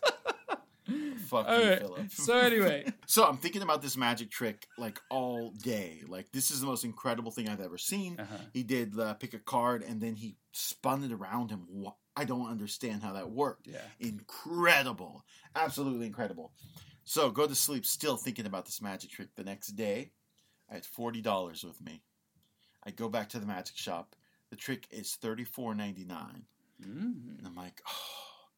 Fuck 1.27 1.49
All 1.49 1.59
you, 1.59 1.71
right. 1.71 1.79
Philip. 1.79 2.11
So 2.11 2.39
anyway, 2.39 2.85
So 3.07 3.25
I'm 3.25 3.39
thinking 3.39 3.63
about 3.63 3.81
this 3.81 3.97
magic 3.97 4.31
trick 4.31 4.69
like 4.77 5.01
all 5.09 5.53
day. 5.53 6.03
Like 6.07 6.31
this 6.33 6.51
is 6.51 6.61
the 6.61 6.67
most 6.67 6.85
incredible 6.85 7.31
thing 7.31 7.49
I've 7.49 7.63
ever 7.63 7.79
seen. 7.79 8.21
uh-huh. 8.21 8.37
He 8.53 8.63
did 8.63 8.99
uh, 8.99 9.15
pick 9.15 9.33
a 9.33 9.39
card 9.39 9.83
and 9.83 9.99
then 10.01 10.17
he 10.17 10.37
spun 10.53 11.03
it 11.03 11.13
around 11.13 11.51
him. 11.51 11.67
I 12.17 12.25
don't 12.25 12.49
understand 12.51 13.03
how 13.03 13.13
that 13.13 13.31
worked. 13.31 13.67
yeah, 13.67 13.79
Incredible, 14.01 15.25
absolutely 15.55 16.07
incredible. 16.07 16.53
So 17.05 17.31
go 17.31 17.47
to 17.47 17.55
sleep 17.55 17.85
still 17.87 18.17
thinking 18.17 18.47
about 18.47 18.65
this 18.65 18.83
magic 18.83 19.11
trick. 19.11 19.29
The 19.37 19.45
next 19.45 19.69
day, 19.77 20.11
I 20.71 20.75
had 20.75 20.85
forty 20.85 21.21
dollars 21.21 21.63
with 21.63 21.81
me. 21.81 22.03
I 22.85 22.91
go 22.91 23.09
back 23.09 23.29
to 23.31 23.39
the 23.39 23.47
magic 23.47 23.77
shop. 23.77 24.17
The 24.51 24.57
trick 24.57 24.87
is 24.91 25.15
thirty 25.15 25.45
four 25.45 25.75
ninety 25.75 26.05
nine. 26.05 26.45
Mm. 26.83 27.39
And 27.39 27.47
I'm 27.47 27.55
like, 27.55 27.81
oh, 27.89 28.49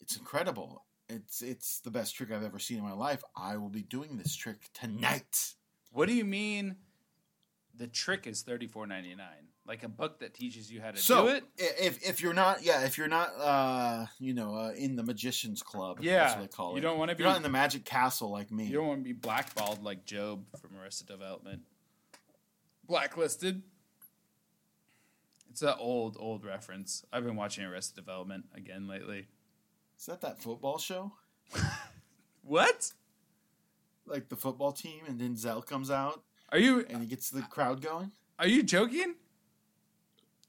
it's 0.00 0.16
incredible. 0.16 0.84
It's 1.08 1.42
it's 1.42 1.80
the 1.80 1.90
best 1.90 2.14
trick 2.14 2.30
I've 2.32 2.44
ever 2.44 2.58
seen 2.58 2.78
in 2.78 2.84
my 2.84 2.92
life. 2.94 3.22
I 3.36 3.56
will 3.58 3.68
be 3.68 3.82
doing 3.82 4.16
this 4.16 4.34
trick 4.34 4.70
tonight. 4.72 5.54
What 5.90 6.08
do 6.08 6.14
you 6.14 6.24
mean? 6.24 6.76
The 7.76 7.86
trick 7.86 8.26
is 8.26 8.42
thirty 8.42 8.66
four 8.66 8.86
ninety 8.86 9.14
nine, 9.14 9.48
like 9.66 9.82
a 9.84 9.88
book 9.88 10.18
that 10.20 10.34
teaches 10.34 10.70
you 10.72 10.80
how 10.80 10.90
to 10.90 10.96
So 10.96 11.22
do 11.28 11.34
it. 11.34 11.44
if 11.56 12.02
if 12.06 12.20
you're 12.20 12.34
not 12.34 12.62
yeah 12.64 12.84
if 12.84 12.98
you're 12.98 13.08
not 13.08 13.30
uh 13.38 14.06
you 14.18 14.34
know 14.34 14.54
uh, 14.56 14.72
in 14.76 14.96
the 14.96 15.02
magician's 15.04 15.62
club 15.62 15.98
Yeah, 16.00 16.40
they 16.40 16.48
call 16.48 16.72
you 16.72 16.78
it. 16.78 16.80
don't 16.80 16.98
want 16.98 17.10
to 17.10 17.16
be. 17.16 17.22
you're 17.22 17.30
not 17.30 17.36
in 17.36 17.42
the 17.44 17.48
magic 17.48 17.84
castle 17.84 18.30
like 18.30 18.50
me. 18.50 18.64
You 18.66 18.74
don't 18.74 18.88
want 18.88 19.00
to 19.00 19.04
be 19.04 19.12
blackballed 19.12 19.82
like 19.84 20.06
GOB 20.10 20.44
from 20.60 20.70
Arrested 20.80 21.06
Development. 21.06 21.60
Blacklisted. 22.86 23.62
It's 25.50 25.62
an 25.62 25.74
old, 25.78 26.16
old 26.18 26.44
reference. 26.44 27.04
I've 27.12 27.24
been 27.24 27.36
watching 27.36 27.64
Arrested 27.64 27.94
Development 27.94 28.46
again 28.54 28.88
lately. 28.88 29.28
Is 29.98 30.06
that 30.06 30.20
that 30.22 30.40
football 30.42 30.78
show? 30.78 31.12
What? 32.44 32.92
Like 34.04 34.28
the 34.28 34.34
football 34.36 34.72
team, 34.72 35.02
and 35.06 35.20
then 35.20 35.36
Zell 35.36 35.62
comes 35.62 35.92
out 35.92 36.24
Are 36.50 36.58
you 36.58 36.84
and 36.90 37.00
he 37.00 37.06
gets 37.06 37.30
the 37.30 37.42
crowd 37.42 37.80
going. 37.80 38.10
are 38.36 38.48
you 38.48 38.64
joking? 38.64 39.14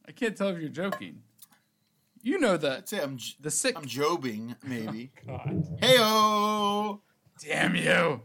I 0.08 0.12
can't 0.12 0.36
tell 0.36 0.50
if 0.50 0.60
you're 0.60 0.70
joking. 0.70 1.22
You 2.22 2.40
know 2.40 2.56
that. 2.58 2.78
I'd 2.78 2.90
say 2.90 3.02
I'm 3.02 3.18
j- 3.18 3.36
the 3.40 3.52
sick. 3.52 3.76
I'm 3.78 3.86
jobing 3.86 4.56
maybe. 4.64 5.12
God 5.28 5.64
Heyo. 5.82 7.00
damn 7.44 7.76
you! 7.76 8.22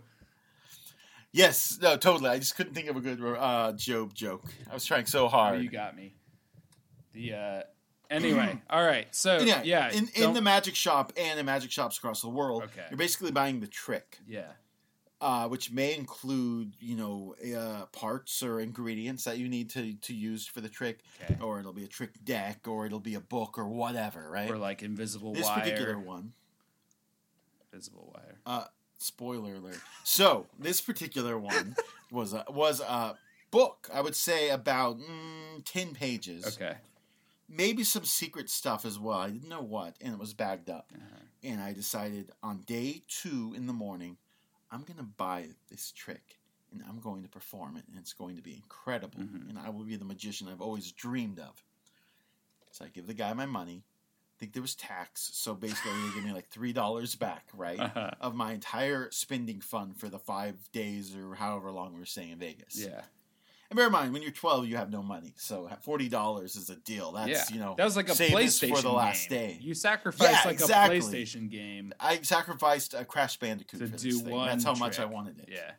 Yes, 1.33 1.79
no, 1.83 1.97
totally. 1.97 2.31
I 2.31 2.39
just 2.39 2.57
couldn't 2.57 2.75
think 2.75 2.89
of 2.89 2.97
a 2.97 3.01
good 3.01 3.21
uh, 3.23 3.73
GOB 3.73 4.15
joke. 4.15 4.45
I 4.71 4.75
was 4.75 4.85
trying 4.85 5.07
so 5.07 5.27
Oh, 5.27 5.29
hard. 5.29 5.63
you 5.63 5.69
got 5.71 5.97
me. 5.97 6.15
The 7.13 7.35
uh. 7.35 7.63
Anyway, 8.11 8.59
all 8.71 8.85
right. 8.85 9.07
So 9.15 9.39
yeah, 9.41 9.63
yeah, 9.65 9.91
in, 9.91 10.09
in 10.15 10.23
don't- 10.23 10.35
the 10.35 10.41
magic 10.43 10.75
shop 10.75 11.13
and 11.17 11.39
in 11.39 11.45
magic 11.47 11.71
shops 11.71 11.99
across 11.99 12.23
the 12.23 12.29
world, 12.31 12.63
Okay. 12.65 12.87
you're 12.91 12.97
basically 12.99 13.31
buying 13.33 13.61
the 13.61 13.67
trick, 13.67 14.19
yeah. 14.27 14.53
Uh, 15.21 15.49
which 15.49 15.73
may 15.73 15.95
include 15.95 16.75
you 16.81 16.97
know 16.97 17.35
uh, 17.57 17.87
parts 17.87 18.43
or 18.43 18.61
ingredients 18.61 19.25
that 19.25 19.39
you 19.39 19.49
need 19.49 19.71
to 19.71 19.95
to 19.95 20.15
use 20.15 20.47
for 20.47 20.61
the 20.61 20.69
trick, 20.69 21.01
Okay. 21.23 21.37
or 21.43 21.59
it'll 21.59 21.73
be 21.73 21.85
a 21.85 21.89
trick 21.89 22.25
deck, 22.25 22.67
or 22.69 22.87
it'll 22.87 23.01
be 23.01 23.15
a 23.15 23.21
book, 23.21 23.59
or 23.59 23.67
whatever. 23.69 24.31
Right? 24.31 24.51
Or 24.51 24.59
like 24.59 24.83
invisible 24.83 25.35
this 25.35 25.45
wire. 25.45 25.61
particular 25.61 25.99
one. 25.99 26.33
Invisible 27.73 28.13
wire. 28.15 28.39
Uh, 28.47 28.65
spoiler 28.99 29.55
alert. 29.55 29.81
So 30.05 30.47
this 30.59 30.81
particular 30.81 31.39
one 31.39 31.77
was 32.13 32.33
a, 32.33 32.45
was 32.49 32.81
a 32.81 33.17
book. 33.51 33.89
I 33.93 34.01
would 34.01 34.17
say 34.17 34.51
about 34.51 34.99
mm, 34.99 35.65
ten 35.65 35.95
pages. 35.95 36.47
Okay. 36.47 36.77
Maybe 37.51 37.83
some 37.83 38.05
secret 38.05 38.51
stuff 38.51 38.85
as 38.85 38.99
well. 38.99 39.19
I 39.19 39.31
didn't 39.31 39.49
know 39.49 39.63
what, 39.63 39.97
and 40.03 40.13
it 40.13 40.19
was 40.19 40.35
bagged 40.35 40.69
up. 40.69 40.93
Uh-huh. 40.95 41.23
And 41.43 41.61
I 41.63 41.73
decided 41.73 42.31
on 42.43 42.59
day 42.67 43.03
two 43.09 43.55
in 43.57 43.67
the 43.67 43.73
morning, 43.73 44.19
I'm 44.71 44.83
gonna 44.83 45.03
buy 45.17 45.49
this 45.71 45.93
trick 45.93 46.39
and 46.73 46.83
I'm 46.89 47.01
going 47.01 47.23
to 47.23 47.29
perform 47.31 47.77
it, 47.79 47.85
and 47.89 47.99
it's 47.99 48.13
going 48.13 48.37
to 48.37 48.43
be 48.43 48.53
incredible. 48.55 49.21
Mhm. 49.21 49.49
And 49.49 49.59
I 49.59 49.71
will 49.71 49.85
be 49.85 49.97
the 49.97 50.05
magician 50.05 50.49
I've 50.49 50.61
always 50.61 50.93
dreamed 50.93 51.39
of. 51.39 51.65
So 52.73 52.85
I 52.85 52.89
give 52.89 53.07
the 53.07 53.15
guy 53.15 53.33
my 53.33 53.47
money. 53.47 53.85
I 53.87 54.39
think 54.39 54.53
there 54.53 54.61
was 54.63 54.75
tax, 54.75 55.31
so 55.33 55.55
basically 55.55 55.93
they 55.93 56.15
give 56.15 56.25
me 56.25 56.33
like 56.33 56.49
three 56.49 56.73
dollars 56.75 57.15
back, 57.17 57.49
right? 57.55 57.81
Uh-huh. 57.81 58.11
of 58.21 58.35
my 58.35 58.53
entire 58.53 59.11
spending 59.11 59.61
fund 59.63 59.97
for 59.97 60.09
the 60.11 60.19
five 60.19 60.71
days 60.73 61.17
or 61.17 61.35
however 61.35 61.71
long 61.73 61.95
we 61.95 62.01
were 62.01 62.07
staying 62.07 62.33
in 62.33 62.39
Vegas. 62.39 62.77
Yeah. 62.79 63.03
And 63.71 63.77
bear 63.77 63.87
in 63.87 63.93
mind, 63.93 64.15
when 64.15 64.23
you're 64.23 64.31
12, 64.31 64.67
you 64.67 64.77
have 64.77 64.91
no 64.91 65.03
money, 65.03 65.35
so 65.37 65.69
forty 65.83 66.09
dollars 66.09 66.57
is 66.57 66.71
a 66.71 66.77
deal. 66.77 67.13
That's 67.13 67.29
yeah. 67.29 67.45
you 67.55 67.61
know 67.61 67.75
that 67.77 67.85
was 67.85 67.97
like 67.97 68.09
a 68.09 68.13
PlayStation 68.13 68.75
for 68.75 68.81
the 68.81 68.91
last 68.91 69.29
game. 69.29 69.39
day. 69.51 69.59
You 69.61 69.75
sacrificed 69.75 70.23
Yeah, 70.33 70.41
like 70.47 70.55
exactly. 70.55 70.99
a 70.99 71.01
PlayStation 71.03 71.51
game. 71.51 71.93
I 72.01 72.23
sacrificed 72.23 72.95
a 72.95 73.05
Crash 73.05 73.39
Bandicoot 73.39 73.81
To 73.81 73.89
do 73.89 74.21
thing. 74.21 74.31
one 74.35 74.49
That's 74.49 74.65
how 74.65 74.75
much 74.75 74.99
I 74.99 75.05
wanted 75.05 75.41
it. 75.41 75.51
Yeah. 75.53 75.73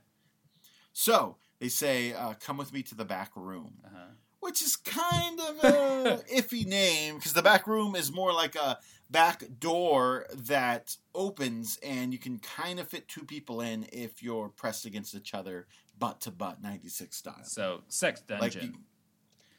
So 0.93 1.37
they 1.59 1.69
say, 1.69 2.13
uh, 2.13 2.33
"Come 2.39 2.57
with 2.57 2.71
me 2.73 2.83
to 2.83 2.95
the 2.95 3.05
back 3.05 3.31
room," 3.35 3.79
Uh-huh. 3.85 4.05
which 4.39 4.61
is 4.61 4.75
kind 4.75 5.39
of 5.39 5.63
a 5.63 6.23
iffy 6.35 6.65
name 6.67 7.15
because 7.15 7.33
the 7.33 7.41
back 7.41 7.65
room 7.67 7.95
is 7.95 8.11
more 8.11 8.33
like 8.33 8.55
a 8.55 8.77
back 9.09 9.43
door 9.59 10.27
that 10.35 10.95
opens 11.15 11.79
and 11.81 12.13
you 12.13 12.19
can 12.19 12.37
kind 12.37 12.79
of 12.79 12.87
fit 12.87 13.07
two 13.07 13.23
people 13.25 13.59
in 13.61 13.87
if 13.91 14.21
you're 14.21 14.49
pressed 14.49 14.85
against 14.85 15.15
each 15.15 15.33
other, 15.33 15.65
butt 15.99 16.21
to 16.21 16.31
butt, 16.31 16.61
'96 16.63 17.15
style. 17.15 17.35
So 17.43 17.81
sex 17.87 18.21
dungeon. 18.21 18.63
you- 18.63 18.79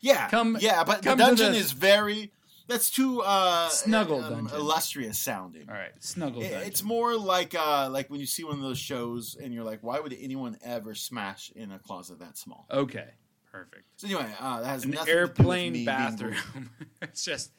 yeah, 0.00 0.28
Come- 0.30 0.56
yeah, 0.60 0.82
but 0.84 1.02
come 1.02 1.18
the 1.18 1.24
dungeon 1.24 1.52
the- 1.52 1.58
is 1.58 1.72
very. 1.72 2.32
That's 2.68 2.88
too 2.88 3.20
uh, 3.22 3.68
Snuggle 3.68 4.22
um, 4.22 4.30
dungeon. 4.46 4.56
illustrious 4.58 5.18
sounding. 5.18 5.68
All 5.68 5.74
right. 5.74 5.90
Snuggle 5.98 6.40
It-. 6.42 6.52
It's 6.68 6.84
more 6.84 7.16
like 7.16 7.54
uh, 7.54 7.88
like 7.90 8.08
when 8.08 8.20
you 8.20 8.26
see 8.26 8.44
one 8.44 8.54
of 8.54 8.62
those 8.62 8.78
shows 8.78 9.36
and 9.42 9.52
you're 9.52 9.64
like, 9.64 9.80
why 9.82 9.98
would 9.98 10.16
anyone 10.18 10.56
ever 10.62 10.94
smash 10.94 11.50
in 11.56 11.72
a 11.72 11.78
closet 11.80 12.20
that 12.20 12.38
small? 12.38 12.66
okay. 12.70 13.08
Perfect. 13.50 13.82
So 13.96 14.06
anyway, 14.06 14.30
uh, 14.38 14.60
that 14.60 14.68
has 14.68 14.84
An 14.84 14.92
nothing 14.92 15.06
to 15.06 15.12
do 15.12 15.18
with 15.26 15.36
me 15.36 15.42
airplane 15.42 15.84
bathroom. 15.84 16.70
it's 17.02 17.24
just 17.24 17.50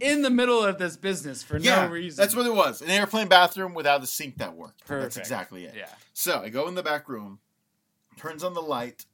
in 0.00 0.22
the 0.22 0.30
middle 0.30 0.64
of 0.64 0.76
this 0.78 0.96
business 0.96 1.44
for 1.44 1.56
Yeah, 1.56 1.84
no 1.86 1.92
reason. 1.92 2.20
that's 2.20 2.34
what 2.34 2.46
it 2.46 2.52
was. 2.52 2.82
An 2.82 2.90
airplane 2.90 3.28
bathroom 3.28 3.72
without 3.72 4.02
a 4.02 4.06
sink 4.08 4.38
that 4.38 4.56
worked. 4.56 4.84
Perfect. 4.84 5.14
That's 5.14 5.16
exactly 5.18 5.66
it. 5.66 5.74
Yeah. 5.76 5.86
So 6.12 6.40
I 6.42 6.48
go 6.48 6.66
in 6.66 6.74
the 6.74 6.82
back 6.82 7.08
room, 7.08 7.38
turns 8.20 8.44
on 8.44 8.54
the 8.54 8.62
light, 8.62 9.06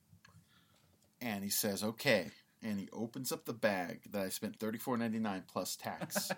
and 1.20 1.44
he 1.44 1.50
says, 1.50 1.82
"Okay." 1.82 2.30
And 2.62 2.80
he 2.80 2.88
opens 2.92 3.30
up 3.30 3.44
the 3.44 3.52
bag 3.52 4.00
that 4.10 4.22
I 4.22 4.28
spent 4.28 4.58
thirty 4.58 4.78
four 4.78 4.96
ninety 4.96 5.18
nine 5.18 5.44
plus 5.46 5.76
tax, 5.76 6.30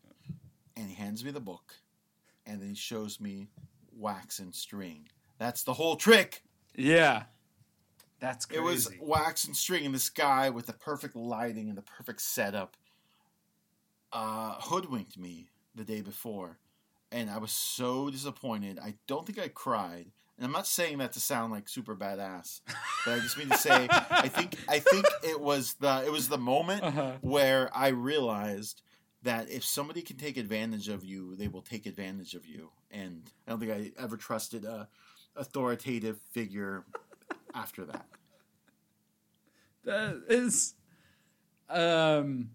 and 0.76 0.88
he 0.88 0.94
hands 0.94 1.24
me 1.24 1.30
the 1.30 1.40
book, 1.40 1.74
and 2.46 2.60
then 2.60 2.68
he 2.68 2.74
shows 2.74 3.20
me 3.20 3.48
wax 3.92 4.38
and 4.38 4.54
string. 4.54 5.08
That's 5.38 5.64
the 5.64 5.74
whole 5.74 5.96
trick. 5.96 6.42
Yeah. 6.76 7.24
That's 8.20 8.46
crazy. 8.46 8.60
It 8.60 8.64
was 8.64 8.90
wax 9.00 9.44
and 9.44 9.56
string, 9.56 9.84
and 9.84 9.94
this 9.94 10.08
guy 10.08 10.50
with 10.50 10.66
the 10.66 10.72
perfect 10.72 11.16
lighting 11.16 11.68
and 11.68 11.76
the 11.76 11.82
perfect 11.82 12.20
setup 12.22 12.76
uh, 14.12 14.54
hoodwinked 14.60 15.18
me 15.18 15.50
the 15.74 15.84
day 15.84 16.00
before, 16.00 16.58
and 17.10 17.28
I 17.28 17.38
was 17.38 17.50
so 17.50 18.08
disappointed. 18.08 18.78
I 18.78 18.94
don't 19.06 19.26
think 19.26 19.38
I 19.38 19.48
cried, 19.48 20.12
and 20.36 20.46
I'm 20.46 20.52
not 20.52 20.66
saying 20.66 20.98
that 20.98 21.12
to 21.12 21.20
sound 21.20 21.52
like 21.52 21.68
super 21.68 21.94
badass, 21.94 22.60
but 23.04 23.14
I 23.14 23.18
just 23.20 23.38
mean 23.38 23.48
to 23.48 23.56
say 23.56 23.88
I 23.90 24.28
think 24.28 24.56
I 24.68 24.80
think 24.80 25.06
it 25.22 25.40
was 25.40 25.74
the 25.74 26.02
it 26.04 26.10
was 26.10 26.28
the 26.28 26.38
moment 26.38 26.82
uh-huh. 26.82 27.12
where 27.20 27.70
I 27.74 27.88
realized 27.88 28.82
that 29.22 29.48
if 29.48 29.64
somebody 29.64 30.02
can 30.02 30.16
take 30.16 30.36
advantage 30.36 30.88
of 30.88 31.04
you, 31.04 31.34
they 31.36 31.48
will 31.48 31.62
take 31.62 31.86
advantage 31.86 32.34
of 32.34 32.46
you, 32.46 32.70
and 32.90 33.22
I 33.46 33.50
don't 33.50 33.60
think 33.60 33.72
I 33.72 34.02
ever 34.02 34.16
trusted 34.16 34.64
a 34.64 34.88
authoritative 35.36 36.20
figure 36.30 36.84
after 37.54 37.84
that. 37.84 38.06
That 39.84 40.22
is, 40.28 40.74
um, 41.68 42.50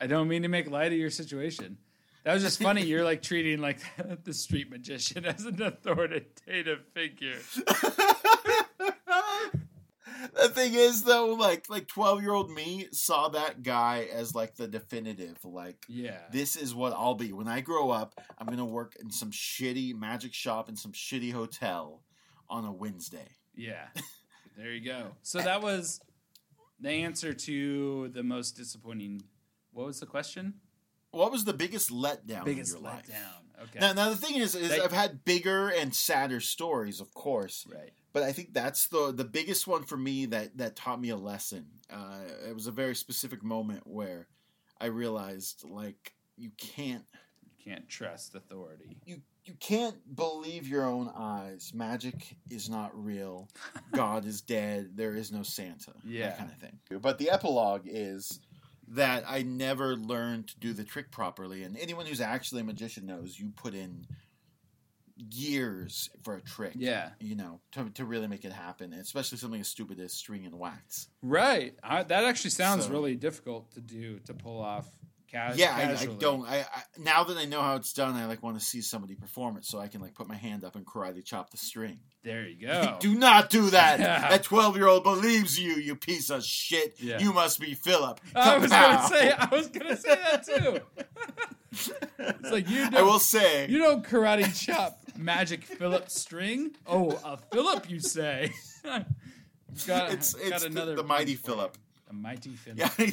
I 0.00 0.06
don't 0.06 0.28
mean 0.28 0.42
to 0.42 0.48
make 0.48 0.70
light 0.70 0.92
of 0.92 0.98
your 0.98 1.10
situation. 1.10 1.78
That 2.24 2.34
was 2.34 2.42
just 2.42 2.60
funny. 2.62 2.82
You're 2.84 3.04
like 3.04 3.22
treating 3.30 3.60
like 3.60 3.78
the 4.24 4.32
street 4.34 4.70
magician 4.70 5.24
as 5.26 5.44
an 5.44 5.60
authoritative 5.62 6.80
figure. 6.94 7.38
the 10.34 10.48
thing 10.48 10.74
is 10.74 11.02
though 11.02 11.34
like 11.34 11.68
like 11.68 11.86
12 11.88 12.22
year 12.22 12.32
old 12.32 12.50
me 12.50 12.86
saw 12.92 13.28
that 13.28 13.62
guy 13.62 14.08
as 14.12 14.34
like 14.34 14.54
the 14.56 14.66
definitive 14.66 15.36
like 15.44 15.84
Yeah. 15.88 16.18
this 16.32 16.56
is 16.56 16.74
what 16.74 16.92
i'll 16.92 17.14
be 17.14 17.32
when 17.32 17.48
i 17.48 17.60
grow 17.60 17.90
up 17.90 18.14
i'm 18.38 18.46
gonna 18.46 18.64
work 18.64 18.94
in 19.00 19.10
some 19.10 19.30
shitty 19.30 19.94
magic 19.94 20.32
shop 20.32 20.68
in 20.68 20.76
some 20.76 20.92
shitty 20.92 21.32
hotel 21.32 22.02
on 22.48 22.64
a 22.64 22.72
wednesday 22.72 23.28
Yeah. 23.54 23.86
There 24.56 24.70
you 24.72 24.84
go. 24.84 25.08
So 25.22 25.38
that 25.40 25.62
was 25.62 26.00
the 26.78 26.90
answer 26.90 27.32
to 27.34 28.08
the 28.14 28.22
most 28.22 28.52
disappointing. 28.52 29.22
What 29.72 29.86
was 29.86 29.98
the 29.98 30.06
question? 30.06 30.54
What 31.14 31.30
was 31.32 31.44
the 31.44 31.52
biggest 31.52 31.90
letdown 31.90 32.44
Biggest 32.44 32.74
in 32.76 32.82
your 32.82 32.90
life 32.92 33.04
letdown. 33.08 33.62
Okay. 33.64 33.78
now, 33.80 33.92
now 33.92 34.10
the 34.10 34.16
thing 34.16 34.34
is, 34.36 34.54
is 34.54 34.68
That- 34.70 34.80
I've 34.80 34.92
had 34.92 35.24
bigger 35.24 35.68
and 35.68 35.94
sadder 35.94 36.40
stories, 36.40 37.00
of 37.00 37.14
course, 37.14 37.66
right. 37.72 37.92
but 38.12 38.22
I 38.22 38.32
think 38.32 38.52
that's 38.52 38.88
the 38.88 39.12
the 39.12 39.24
biggest 39.24 39.66
one 39.66 39.84
for 39.84 39.96
me 39.96 40.26
that 40.26 40.58
that 40.58 40.76
taught 40.76 41.00
me 41.00 41.10
a 41.10 41.16
lesson. 41.16 41.66
Uh, 41.90 42.18
it 42.48 42.54
was 42.54 42.66
a 42.66 42.72
very 42.72 42.94
specific 42.96 43.42
moment 43.44 43.86
where 43.86 44.26
I 44.80 44.86
realized 44.86 45.64
like 45.64 46.14
you 46.36 46.50
can't 46.58 47.04
You 47.44 47.72
can't 47.72 47.88
trust 47.88 48.34
authority. 48.34 48.96
you 49.06 49.22
you 49.44 49.54
can't 49.60 49.96
believe 50.16 50.66
your 50.66 50.84
own 50.86 51.10
eyes. 51.14 51.72
Magic 51.74 52.36
is 52.50 52.68
not 52.70 52.90
real. 52.94 53.48
God 53.92 54.24
is 54.26 54.40
dead. 54.40 54.96
There 54.96 55.14
is 55.14 55.30
no 55.30 55.42
Santa. 55.42 55.92
Yeah. 56.02 56.28
that 56.28 56.38
kind 56.38 56.50
of 56.50 56.56
thing. 56.58 56.78
But 57.00 57.18
the 57.18 57.28
epilogue 57.30 57.82
is 57.84 58.40
that 58.94 59.24
I 59.26 59.42
never 59.42 59.96
learned 59.96 60.48
to 60.48 60.58
do 60.58 60.72
the 60.72 60.84
trick 60.84 61.10
properly. 61.10 61.62
And 61.62 61.76
anyone 61.76 62.06
who's 62.06 62.20
actually 62.20 62.62
a 62.62 62.64
magician 62.64 63.06
knows 63.06 63.38
you 63.38 63.50
put 63.54 63.74
in 63.74 64.06
years 65.16 66.10
for 66.22 66.36
a 66.36 66.40
trick. 66.40 66.72
Yeah. 66.76 67.10
You 67.20 67.36
know, 67.36 67.60
to, 67.72 67.88
to 67.90 68.04
really 68.04 68.26
make 68.26 68.44
it 68.44 68.52
happen, 68.52 68.92
especially 68.92 69.38
something 69.38 69.60
as 69.60 69.68
stupid 69.68 70.00
as 70.00 70.12
string 70.12 70.44
and 70.46 70.58
wax. 70.58 71.08
Right. 71.22 71.74
I, 71.82 72.02
that 72.02 72.24
actually 72.24 72.50
sounds 72.50 72.86
So- 72.86 72.90
really 72.90 73.14
difficult 73.16 73.72
to 73.72 73.80
do 73.80 74.18
to 74.20 74.34
pull 74.34 74.60
off 74.60 74.88
yeah, 75.54 75.74
I, 75.74 76.02
I 76.02 76.06
don't. 76.06 76.46
I, 76.46 76.60
I 76.60 76.82
now 76.98 77.24
that 77.24 77.36
I 77.36 77.44
know 77.44 77.60
how 77.60 77.74
it's 77.76 77.92
done, 77.92 78.14
I 78.14 78.26
like 78.26 78.42
want 78.42 78.58
to 78.58 78.64
see 78.64 78.80
somebody 78.80 79.14
perform 79.14 79.56
it 79.56 79.64
so 79.64 79.78
I 79.78 79.88
can 79.88 80.00
like 80.00 80.14
put 80.14 80.28
my 80.28 80.36
hand 80.36 80.64
up 80.64 80.76
and 80.76 80.86
karate 80.86 81.24
chop 81.24 81.50
the 81.50 81.56
string. 81.56 81.98
There 82.22 82.46
you 82.46 82.66
go. 82.66 82.96
Do 83.00 83.14
not 83.14 83.50
do 83.50 83.70
that. 83.70 83.98
Yeah. 84.00 84.28
That 84.34 84.42
twelve 84.44 84.76
year 84.76 84.86
old 84.86 85.02
believes 85.04 85.58
you, 85.58 85.74
you 85.74 85.96
piece 85.96 86.30
of 86.30 86.44
shit. 86.44 86.94
Yeah. 86.98 87.18
You 87.18 87.32
must 87.32 87.60
be 87.60 87.74
Philip. 87.74 88.20
I 88.34 88.58
was 88.58 88.70
gonna 88.70 89.08
say. 89.08 89.30
I 89.32 89.48
was 89.50 89.68
gonna 89.68 89.96
say 89.96 90.14
that 90.14 90.44
too. 90.46 90.80
it's 92.18 92.50
like 92.50 92.68
you 92.68 92.84
I 92.84 92.90
don't. 92.90 93.06
will 93.06 93.18
say. 93.18 93.68
You 93.68 93.78
don't 93.78 94.04
karate 94.04 94.54
chop 94.64 94.98
magic 95.16 95.64
Philip 95.64 96.08
string. 96.10 96.72
Oh, 96.86 97.10
a 97.24 97.36
Philip, 97.52 97.90
you 97.90 98.00
say? 98.00 98.52
got, 98.84 99.06
it's 99.72 99.84
got 99.86 100.12
it's 100.12 100.32
the, 100.34 100.66
another 100.66 100.94
the 100.94 101.02
one 101.02 101.08
mighty. 101.08 101.34
Philip. 101.34 101.76
A 102.08 102.12
mighty 102.12 102.50
Philip. 102.50 102.78
Yeah. 102.78 103.06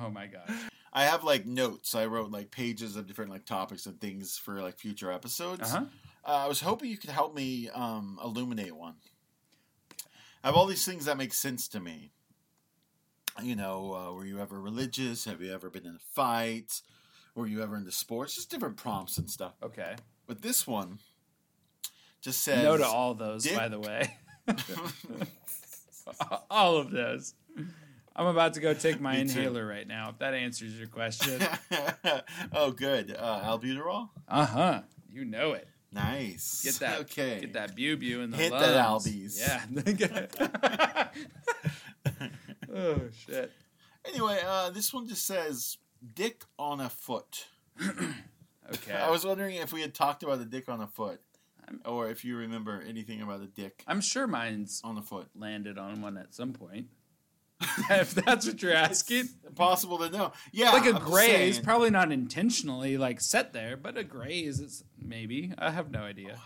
Oh 0.00 0.10
my 0.10 0.26
gosh. 0.26 0.50
I 0.98 1.04
have 1.04 1.22
like 1.22 1.46
notes. 1.46 1.94
I 1.94 2.06
wrote 2.06 2.32
like 2.32 2.50
pages 2.50 2.96
of 2.96 3.06
different 3.06 3.30
like 3.30 3.46
topics 3.46 3.86
and 3.86 4.00
things 4.00 4.36
for 4.36 4.60
like 4.60 4.76
future 4.76 5.12
episodes. 5.12 5.72
Uh 5.72 5.78
huh. 5.78 5.84
Uh, 6.24 6.44
I 6.44 6.48
was 6.48 6.60
hoping 6.60 6.90
you 6.90 6.96
could 6.96 7.10
help 7.10 7.36
me 7.36 7.68
um, 7.68 8.18
illuminate 8.22 8.74
one. 8.74 8.94
I 10.42 10.48
have 10.48 10.56
all 10.56 10.66
these 10.66 10.84
things 10.84 11.04
that 11.04 11.16
make 11.16 11.34
sense 11.34 11.68
to 11.68 11.78
me. 11.78 12.10
You 13.40 13.54
know, 13.54 13.94
uh, 13.94 14.12
were 14.12 14.24
you 14.24 14.40
ever 14.40 14.60
religious? 14.60 15.24
Have 15.26 15.40
you 15.40 15.54
ever 15.54 15.70
been 15.70 15.86
in 15.86 15.94
a 15.94 16.14
fight? 16.14 16.80
Were 17.36 17.46
you 17.46 17.62
ever 17.62 17.76
into 17.76 17.92
sports? 17.92 18.34
Just 18.34 18.50
different 18.50 18.76
prompts 18.76 19.18
and 19.18 19.30
stuff. 19.30 19.52
Okay. 19.62 19.94
But 20.26 20.42
this 20.42 20.66
one 20.66 20.98
just 22.20 22.42
says 22.42 22.64
no 22.64 22.76
to 22.76 22.84
all 22.84 23.14
those, 23.14 23.44
Dick- 23.44 23.56
by 23.56 23.68
the 23.68 23.78
way. 23.78 24.16
all 26.50 26.76
of 26.76 26.90
those. 26.90 27.34
I'm 28.18 28.26
about 28.26 28.54
to 28.54 28.60
go 28.60 28.74
take 28.74 29.00
my 29.00 29.12
Me 29.22 29.28
too. 29.28 29.38
inhaler 29.38 29.64
right 29.66 29.86
now. 29.86 30.10
If 30.10 30.18
that 30.18 30.34
answers 30.34 30.76
your 30.76 30.88
question. 30.88 31.40
oh, 32.52 32.72
good. 32.72 33.14
Uh, 33.16 33.40
albuterol. 33.44 34.08
Uh 34.26 34.44
huh. 34.44 34.80
You 35.08 35.24
know 35.24 35.52
it. 35.52 35.68
Nice. 35.92 36.62
Get 36.64 36.74
that. 36.80 37.00
Okay. 37.02 37.38
Get 37.40 37.52
that 37.54 37.74
bew 37.76 37.96
bew 37.96 38.20
in 38.20 38.30
the 38.30 38.36
Hit 38.36 38.52
lungs. 38.52 38.66
that 38.66 38.84
Albies. 38.84 39.38
Yeah. 39.38 41.08
oh 42.74 43.00
shit. 43.26 43.52
Anyway, 44.04 44.38
uh, 44.46 44.70
this 44.70 44.92
one 44.92 45.06
just 45.08 45.24
says 45.26 45.78
"dick 46.14 46.44
on 46.58 46.80
a 46.80 46.88
foot." 46.90 47.46
Okay. 48.70 48.92
I 48.92 49.08
was 49.08 49.24
wondering 49.24 49.54
if 49.56 49.72
we 49.72 49.80
had 49.80 49.94
talked 49.94 50.22
about 50.22 50.40
the 50.40 50.44
dick 50.44 50.68
on 50.68 50.82
a 50.82 50.86
foot, 50.86 51.22
I'm- 51.66 51.80
or 51.86 52.10
if 52.10 52.22
you 52.22 52.36
remember 52.36 52.84
anything 52.86 53.22
about 53.22 53.40
the 53.40 53.46
dick 53.46 53.82
I'm 53.86 54.02
sure 54.02 54.26
mine's 54.26 54.82
on 54.84 54.98
a 54.98 55.02
foot. 55.02 55.28
landed 55.34 55.78
on 55.78 56.02
one 56.02 56.18
at 56.18 56.34
some 56.34 56.52
point. 56.52 56.88
if 57.90 58.14
that's 58.14 58.46
what 58.46 58.62
you're 58.62 58.74
asking. 58.74 59.28
Impossible 59.46 59.98
to 59.98 60.10
know. 60.10 60.32
Yeah, 60.52 60.70
like 60.70 60.86
a 60.86 60.94
I'm 60.94 61.02
graze, 61.02 61.54
saying. 61.54 61.64
probably 61.64 61.90
not 61.90 62.12
intentionally 62.12 62.96
like 62.96 63.20
set 63.20 63.52
there, 63.52 63.76
but 63.76 63.96
a 63.96 64.04
graze 64.04 64.60
is 64.60 64.84
maybe. 65.00 65.52
I 65.58 65.70
have 65.70 65.90
no 65.90 66.00
idea. 66.00 66.38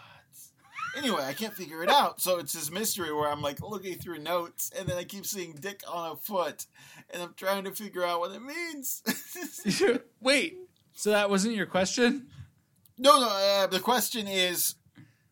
Anyway, 0.96 1.22
I 1.22 1.32
can't 1.32 1.54
figure 1.54 1.82
it 1.82 1.88
out. 1.88 2.20
So 2.20 2.38
it's 2.38 2.52
this 2.52 2.70
mystery 2.70 3.12
where 3.12 3.30
I'm 3.30 3.40
like 3.40 3.62
looking 3.62 3.96
through 3.96 4.18
notes, 4.18 4.70
and 4.78 4.86
then 4.86 4.98
I 4.98 5.04
keep 5.04 5.24
seeing 5.26 5.52
"dick 5.52 5.82
on 5.88 6.12
a 6.12 6.16
foot," 6.16 6.66
and 7.10 7.22
I'm 7.22 7.34
trying 7.34 7.64
to 7.64 7.72
figure 7.72 8.04
out 8.04 8.20
what 8.20 8.32
it 8.32 8.42
means. 8.42 9.02
Wait, 10.20 10.58
so 10.94 11.10
that 11.10 11.30
wasn't 11.30 11.54
your 11.56 11.66
question? 11.66 12.26
no, 12.98 13.20
no. 13.20 13.28
Uh, 13.28 13.66
the 13.66 13.80
question 13.80 14.26
is, 14.28 14.74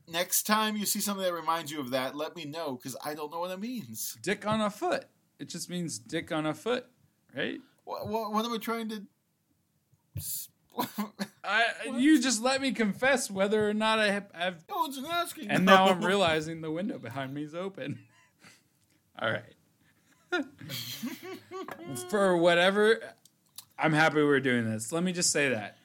next 0.09 0.45
time 0.45 0.77
you 0.77 0.87
see 0.87 1.01
something 1.01 1.25
that 1.25 1.35
reminds 1.35 1.71
you 1.71 1.81
of 1.81 1.91
that, 1.91 2.17
let 2.17 2.37
me 2.37 2.45
know 2.45 2.77
because 2.77 2.97
I 3.05 3.15
don't 3.15 3.31
know 3.31 3.41
what 3.41 3.51
it 3.51 3.61
means. 3.61 4.17
Dick 4.23 4.47
on 4.47 4.61
a 4.61 4.71
foot. 4.71 5.05
It 5.41 5.49
just 5.49 5.69
means 5.71 5.99
dick 5.99 6.31
on 6.31 6.45
a 6.47 6.53
foot, 6.55 6.87
right? 7.35 7.59
What, 7.85 8.07
what, 8.09 8.33
what 8.33 8.45
am 8.45 8.53
I 8.53 8.59
trying 8.59 8.89
to? 8.91 9.03
I 11.43 11.65
you 11.97 12.21
just 12.21 12.43
let 12.43 12.61
me 12.61 12.73
confess 12.73 13.31
whether 13.31 13.69
or 13.69 13.75
not 13.75 13.99
I 13.99 14.11
have, 14.11 14.27
I've 14.35 14.65
No 14.69 14.77
one's 14.77 15.01
asking. 15.11 15.49
and 15.51 15.65
now 15.65 15.87
I'm 15.87 16.05
realizing 16.05 16.61
the 16.61 16.71
window 16.71 16.99
behind 16.99 17.33
me 17.35 17.43
is 17.43 17.55
open. 17.55 17.99
All 19.19 19.31
right. 19.31 20.45
For 22.09 22.37
whatever, 22.37 23.01
I'm 23.79 23.93
happy 23.93 24.23
we're 24.23 24.41
doing 24.41 24.71
this. 24.71 24.93
Let 24.93 25.03
me 25.03 25.13
just 25.13 25.33
say 25.33 25.49
that. 25.51 25.77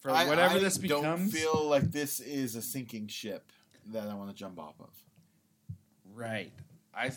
For 0.00 0.10
I- 0.10 0.26
whatever 0.26 0.56
I 0.56 0.60
this 0.60 0.78
becomes, 0.78 1.02
don't 1.02 1.28
feel 1.40 1.66
like 1.68 1.90
this 1.90 2.20
is 2.20 2.54
a 2.54 2.62
sinking 2.62 3.08
ship 3.08 3.50
that 3.92 4.08
I 4.08 4.14
want 4.14 4.30
to 4.30 4.36
jump 4.36 4.58
off 4.58 4.74
of. 4.80 4.90
right? 6.14 6.52
I. 6.94 7.10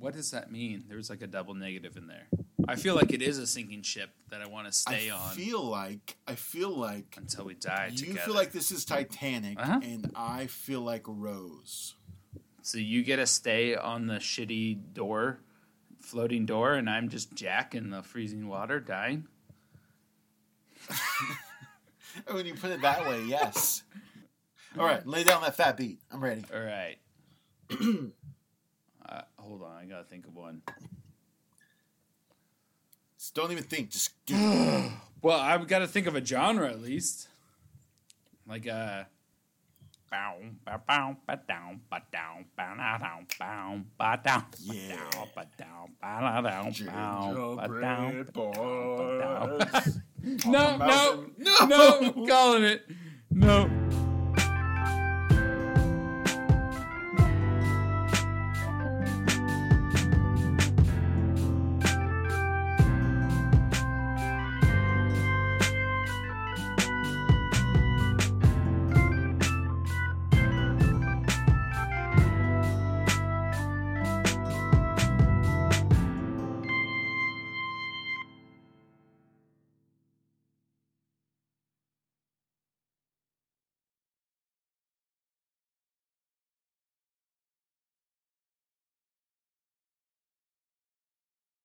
What 0.00 0.14
does 0.14 0.30
that 0.32 0.50
mean? 0.50 0.84
There's 0.88 1.10
like 1.10 1.22
a 1.22 1.26
double 1.28 1.54
negative 1.54 1.96
in 1.96 2.06
there. 2.08 2.26
I 2.66 2.76
feel 2.76 2.94
like 2.94 3.12
it 3.12 3.22
is 3.22 3.38
a 3.38 3.46
sinking 3.46 3.82
ship 3.82 4.10
that 4.30 4.40
I 4.40 4.46
want 4.46 4.66
to 4.66 4.72
stay 4.72 5.10
I 5.10 5.14
on 5.14 5.30
I 5.30 5.34
feel 5.34 5.62
like 5.62 6.16
I 6.26 6.34
feel 6.34 6.70
like 6.76 7.14
until 7.16 7.44
we 7.44 7.54
die 7.54 7.88
you 7.92 7.96
together. 7.98 8.18
feel 8.20 8.34
like 8.34 8.50
this 8.52 8.70
is 8.72 8.84
Titanic, 8.84 9.58
Uh-huh. 9.60 9.80
and 9.82 10.10
I 10.14 10.46
feel 10.46 10.80
like 10.80 11.02
Rose. 11.06 11.94
so 12.62 12.78
you 12.78 13.02
get 13.02 13.16
to 13.16 13.26
stay 13.26 13.74
on 13.76 14.06
the 14.06 14.14
shitty 14.16 14.94
door, 14.94 15.40
floating 16.00 16.46
door, 16.46 16.74
and 16.74 16.88
I'm 16.88 17.08
just 17.08 17.34
Jack 17.34 17.74
in 17.74 17.90
the 17.90 18.02
freezing 18.02 18.48
water, 18.48 18.80
dying. 18.80 19.26
When 22.30 22.44
you 22.44 22.54
put 22.54 22.70
it 22.72 22.82
that 22.82 23.06
way, 23.06 23.22
yes. 23.24 23.82
All 24.78 24.84
right, 24.84 25.06
lay 25.06 25.22
down 25.24 25.42
that 25.42 25.54
fat 25.56 25.76
beat. 25.76 26.00
I'm 26.12 26.22
ready. 26.22 26.44
All 26.52 26.60
right. 26.60 26.96
uh, 29.50 29.56
hold 29.58 29.62
on, 29.62 29.76
I 29.76 29.84
gotta 29.86 30.04
think 30.04 30.26
of 30.26 30.34
one. 30.34 30.62
Just 33.18 33.34
don't 33.34 33.50
even 33.52 33.64
think. 33.64 33.90
Just 33.90 34.12
do. 34.26 34.34
Well, 35.22 35.38
I've 35.38 35.66
got 35.66 35.80
to 35.80 35.86
think 35.86 36.06
of 36.06 36.16
a 36.16 36.24
genre 36.24 36.66
at 36.70 36.80
least. 36.80 37.28
Like 38.48 38.66
uh 38.66 39.04
Yeah. 40.10 40.48
down, 41.46 41.80
ba 41.90 42.00
down, 42.10 42.46
ba 42.56 42.74
na 42.76 42.98
down, 42.98 43.26
bow, 43.38 43.80
ba 43.98 44.18
down. 44.24 44.44
Gingerbread 46.72 48.32
boys. 48.32 49.98
No, 50.46 50.76
no, 50.76 51.26
no, 51.38 51.66
no, 51.66 52.26
calling 52.26 52.64
it. 52.64 52.86
No. 53.30 53.68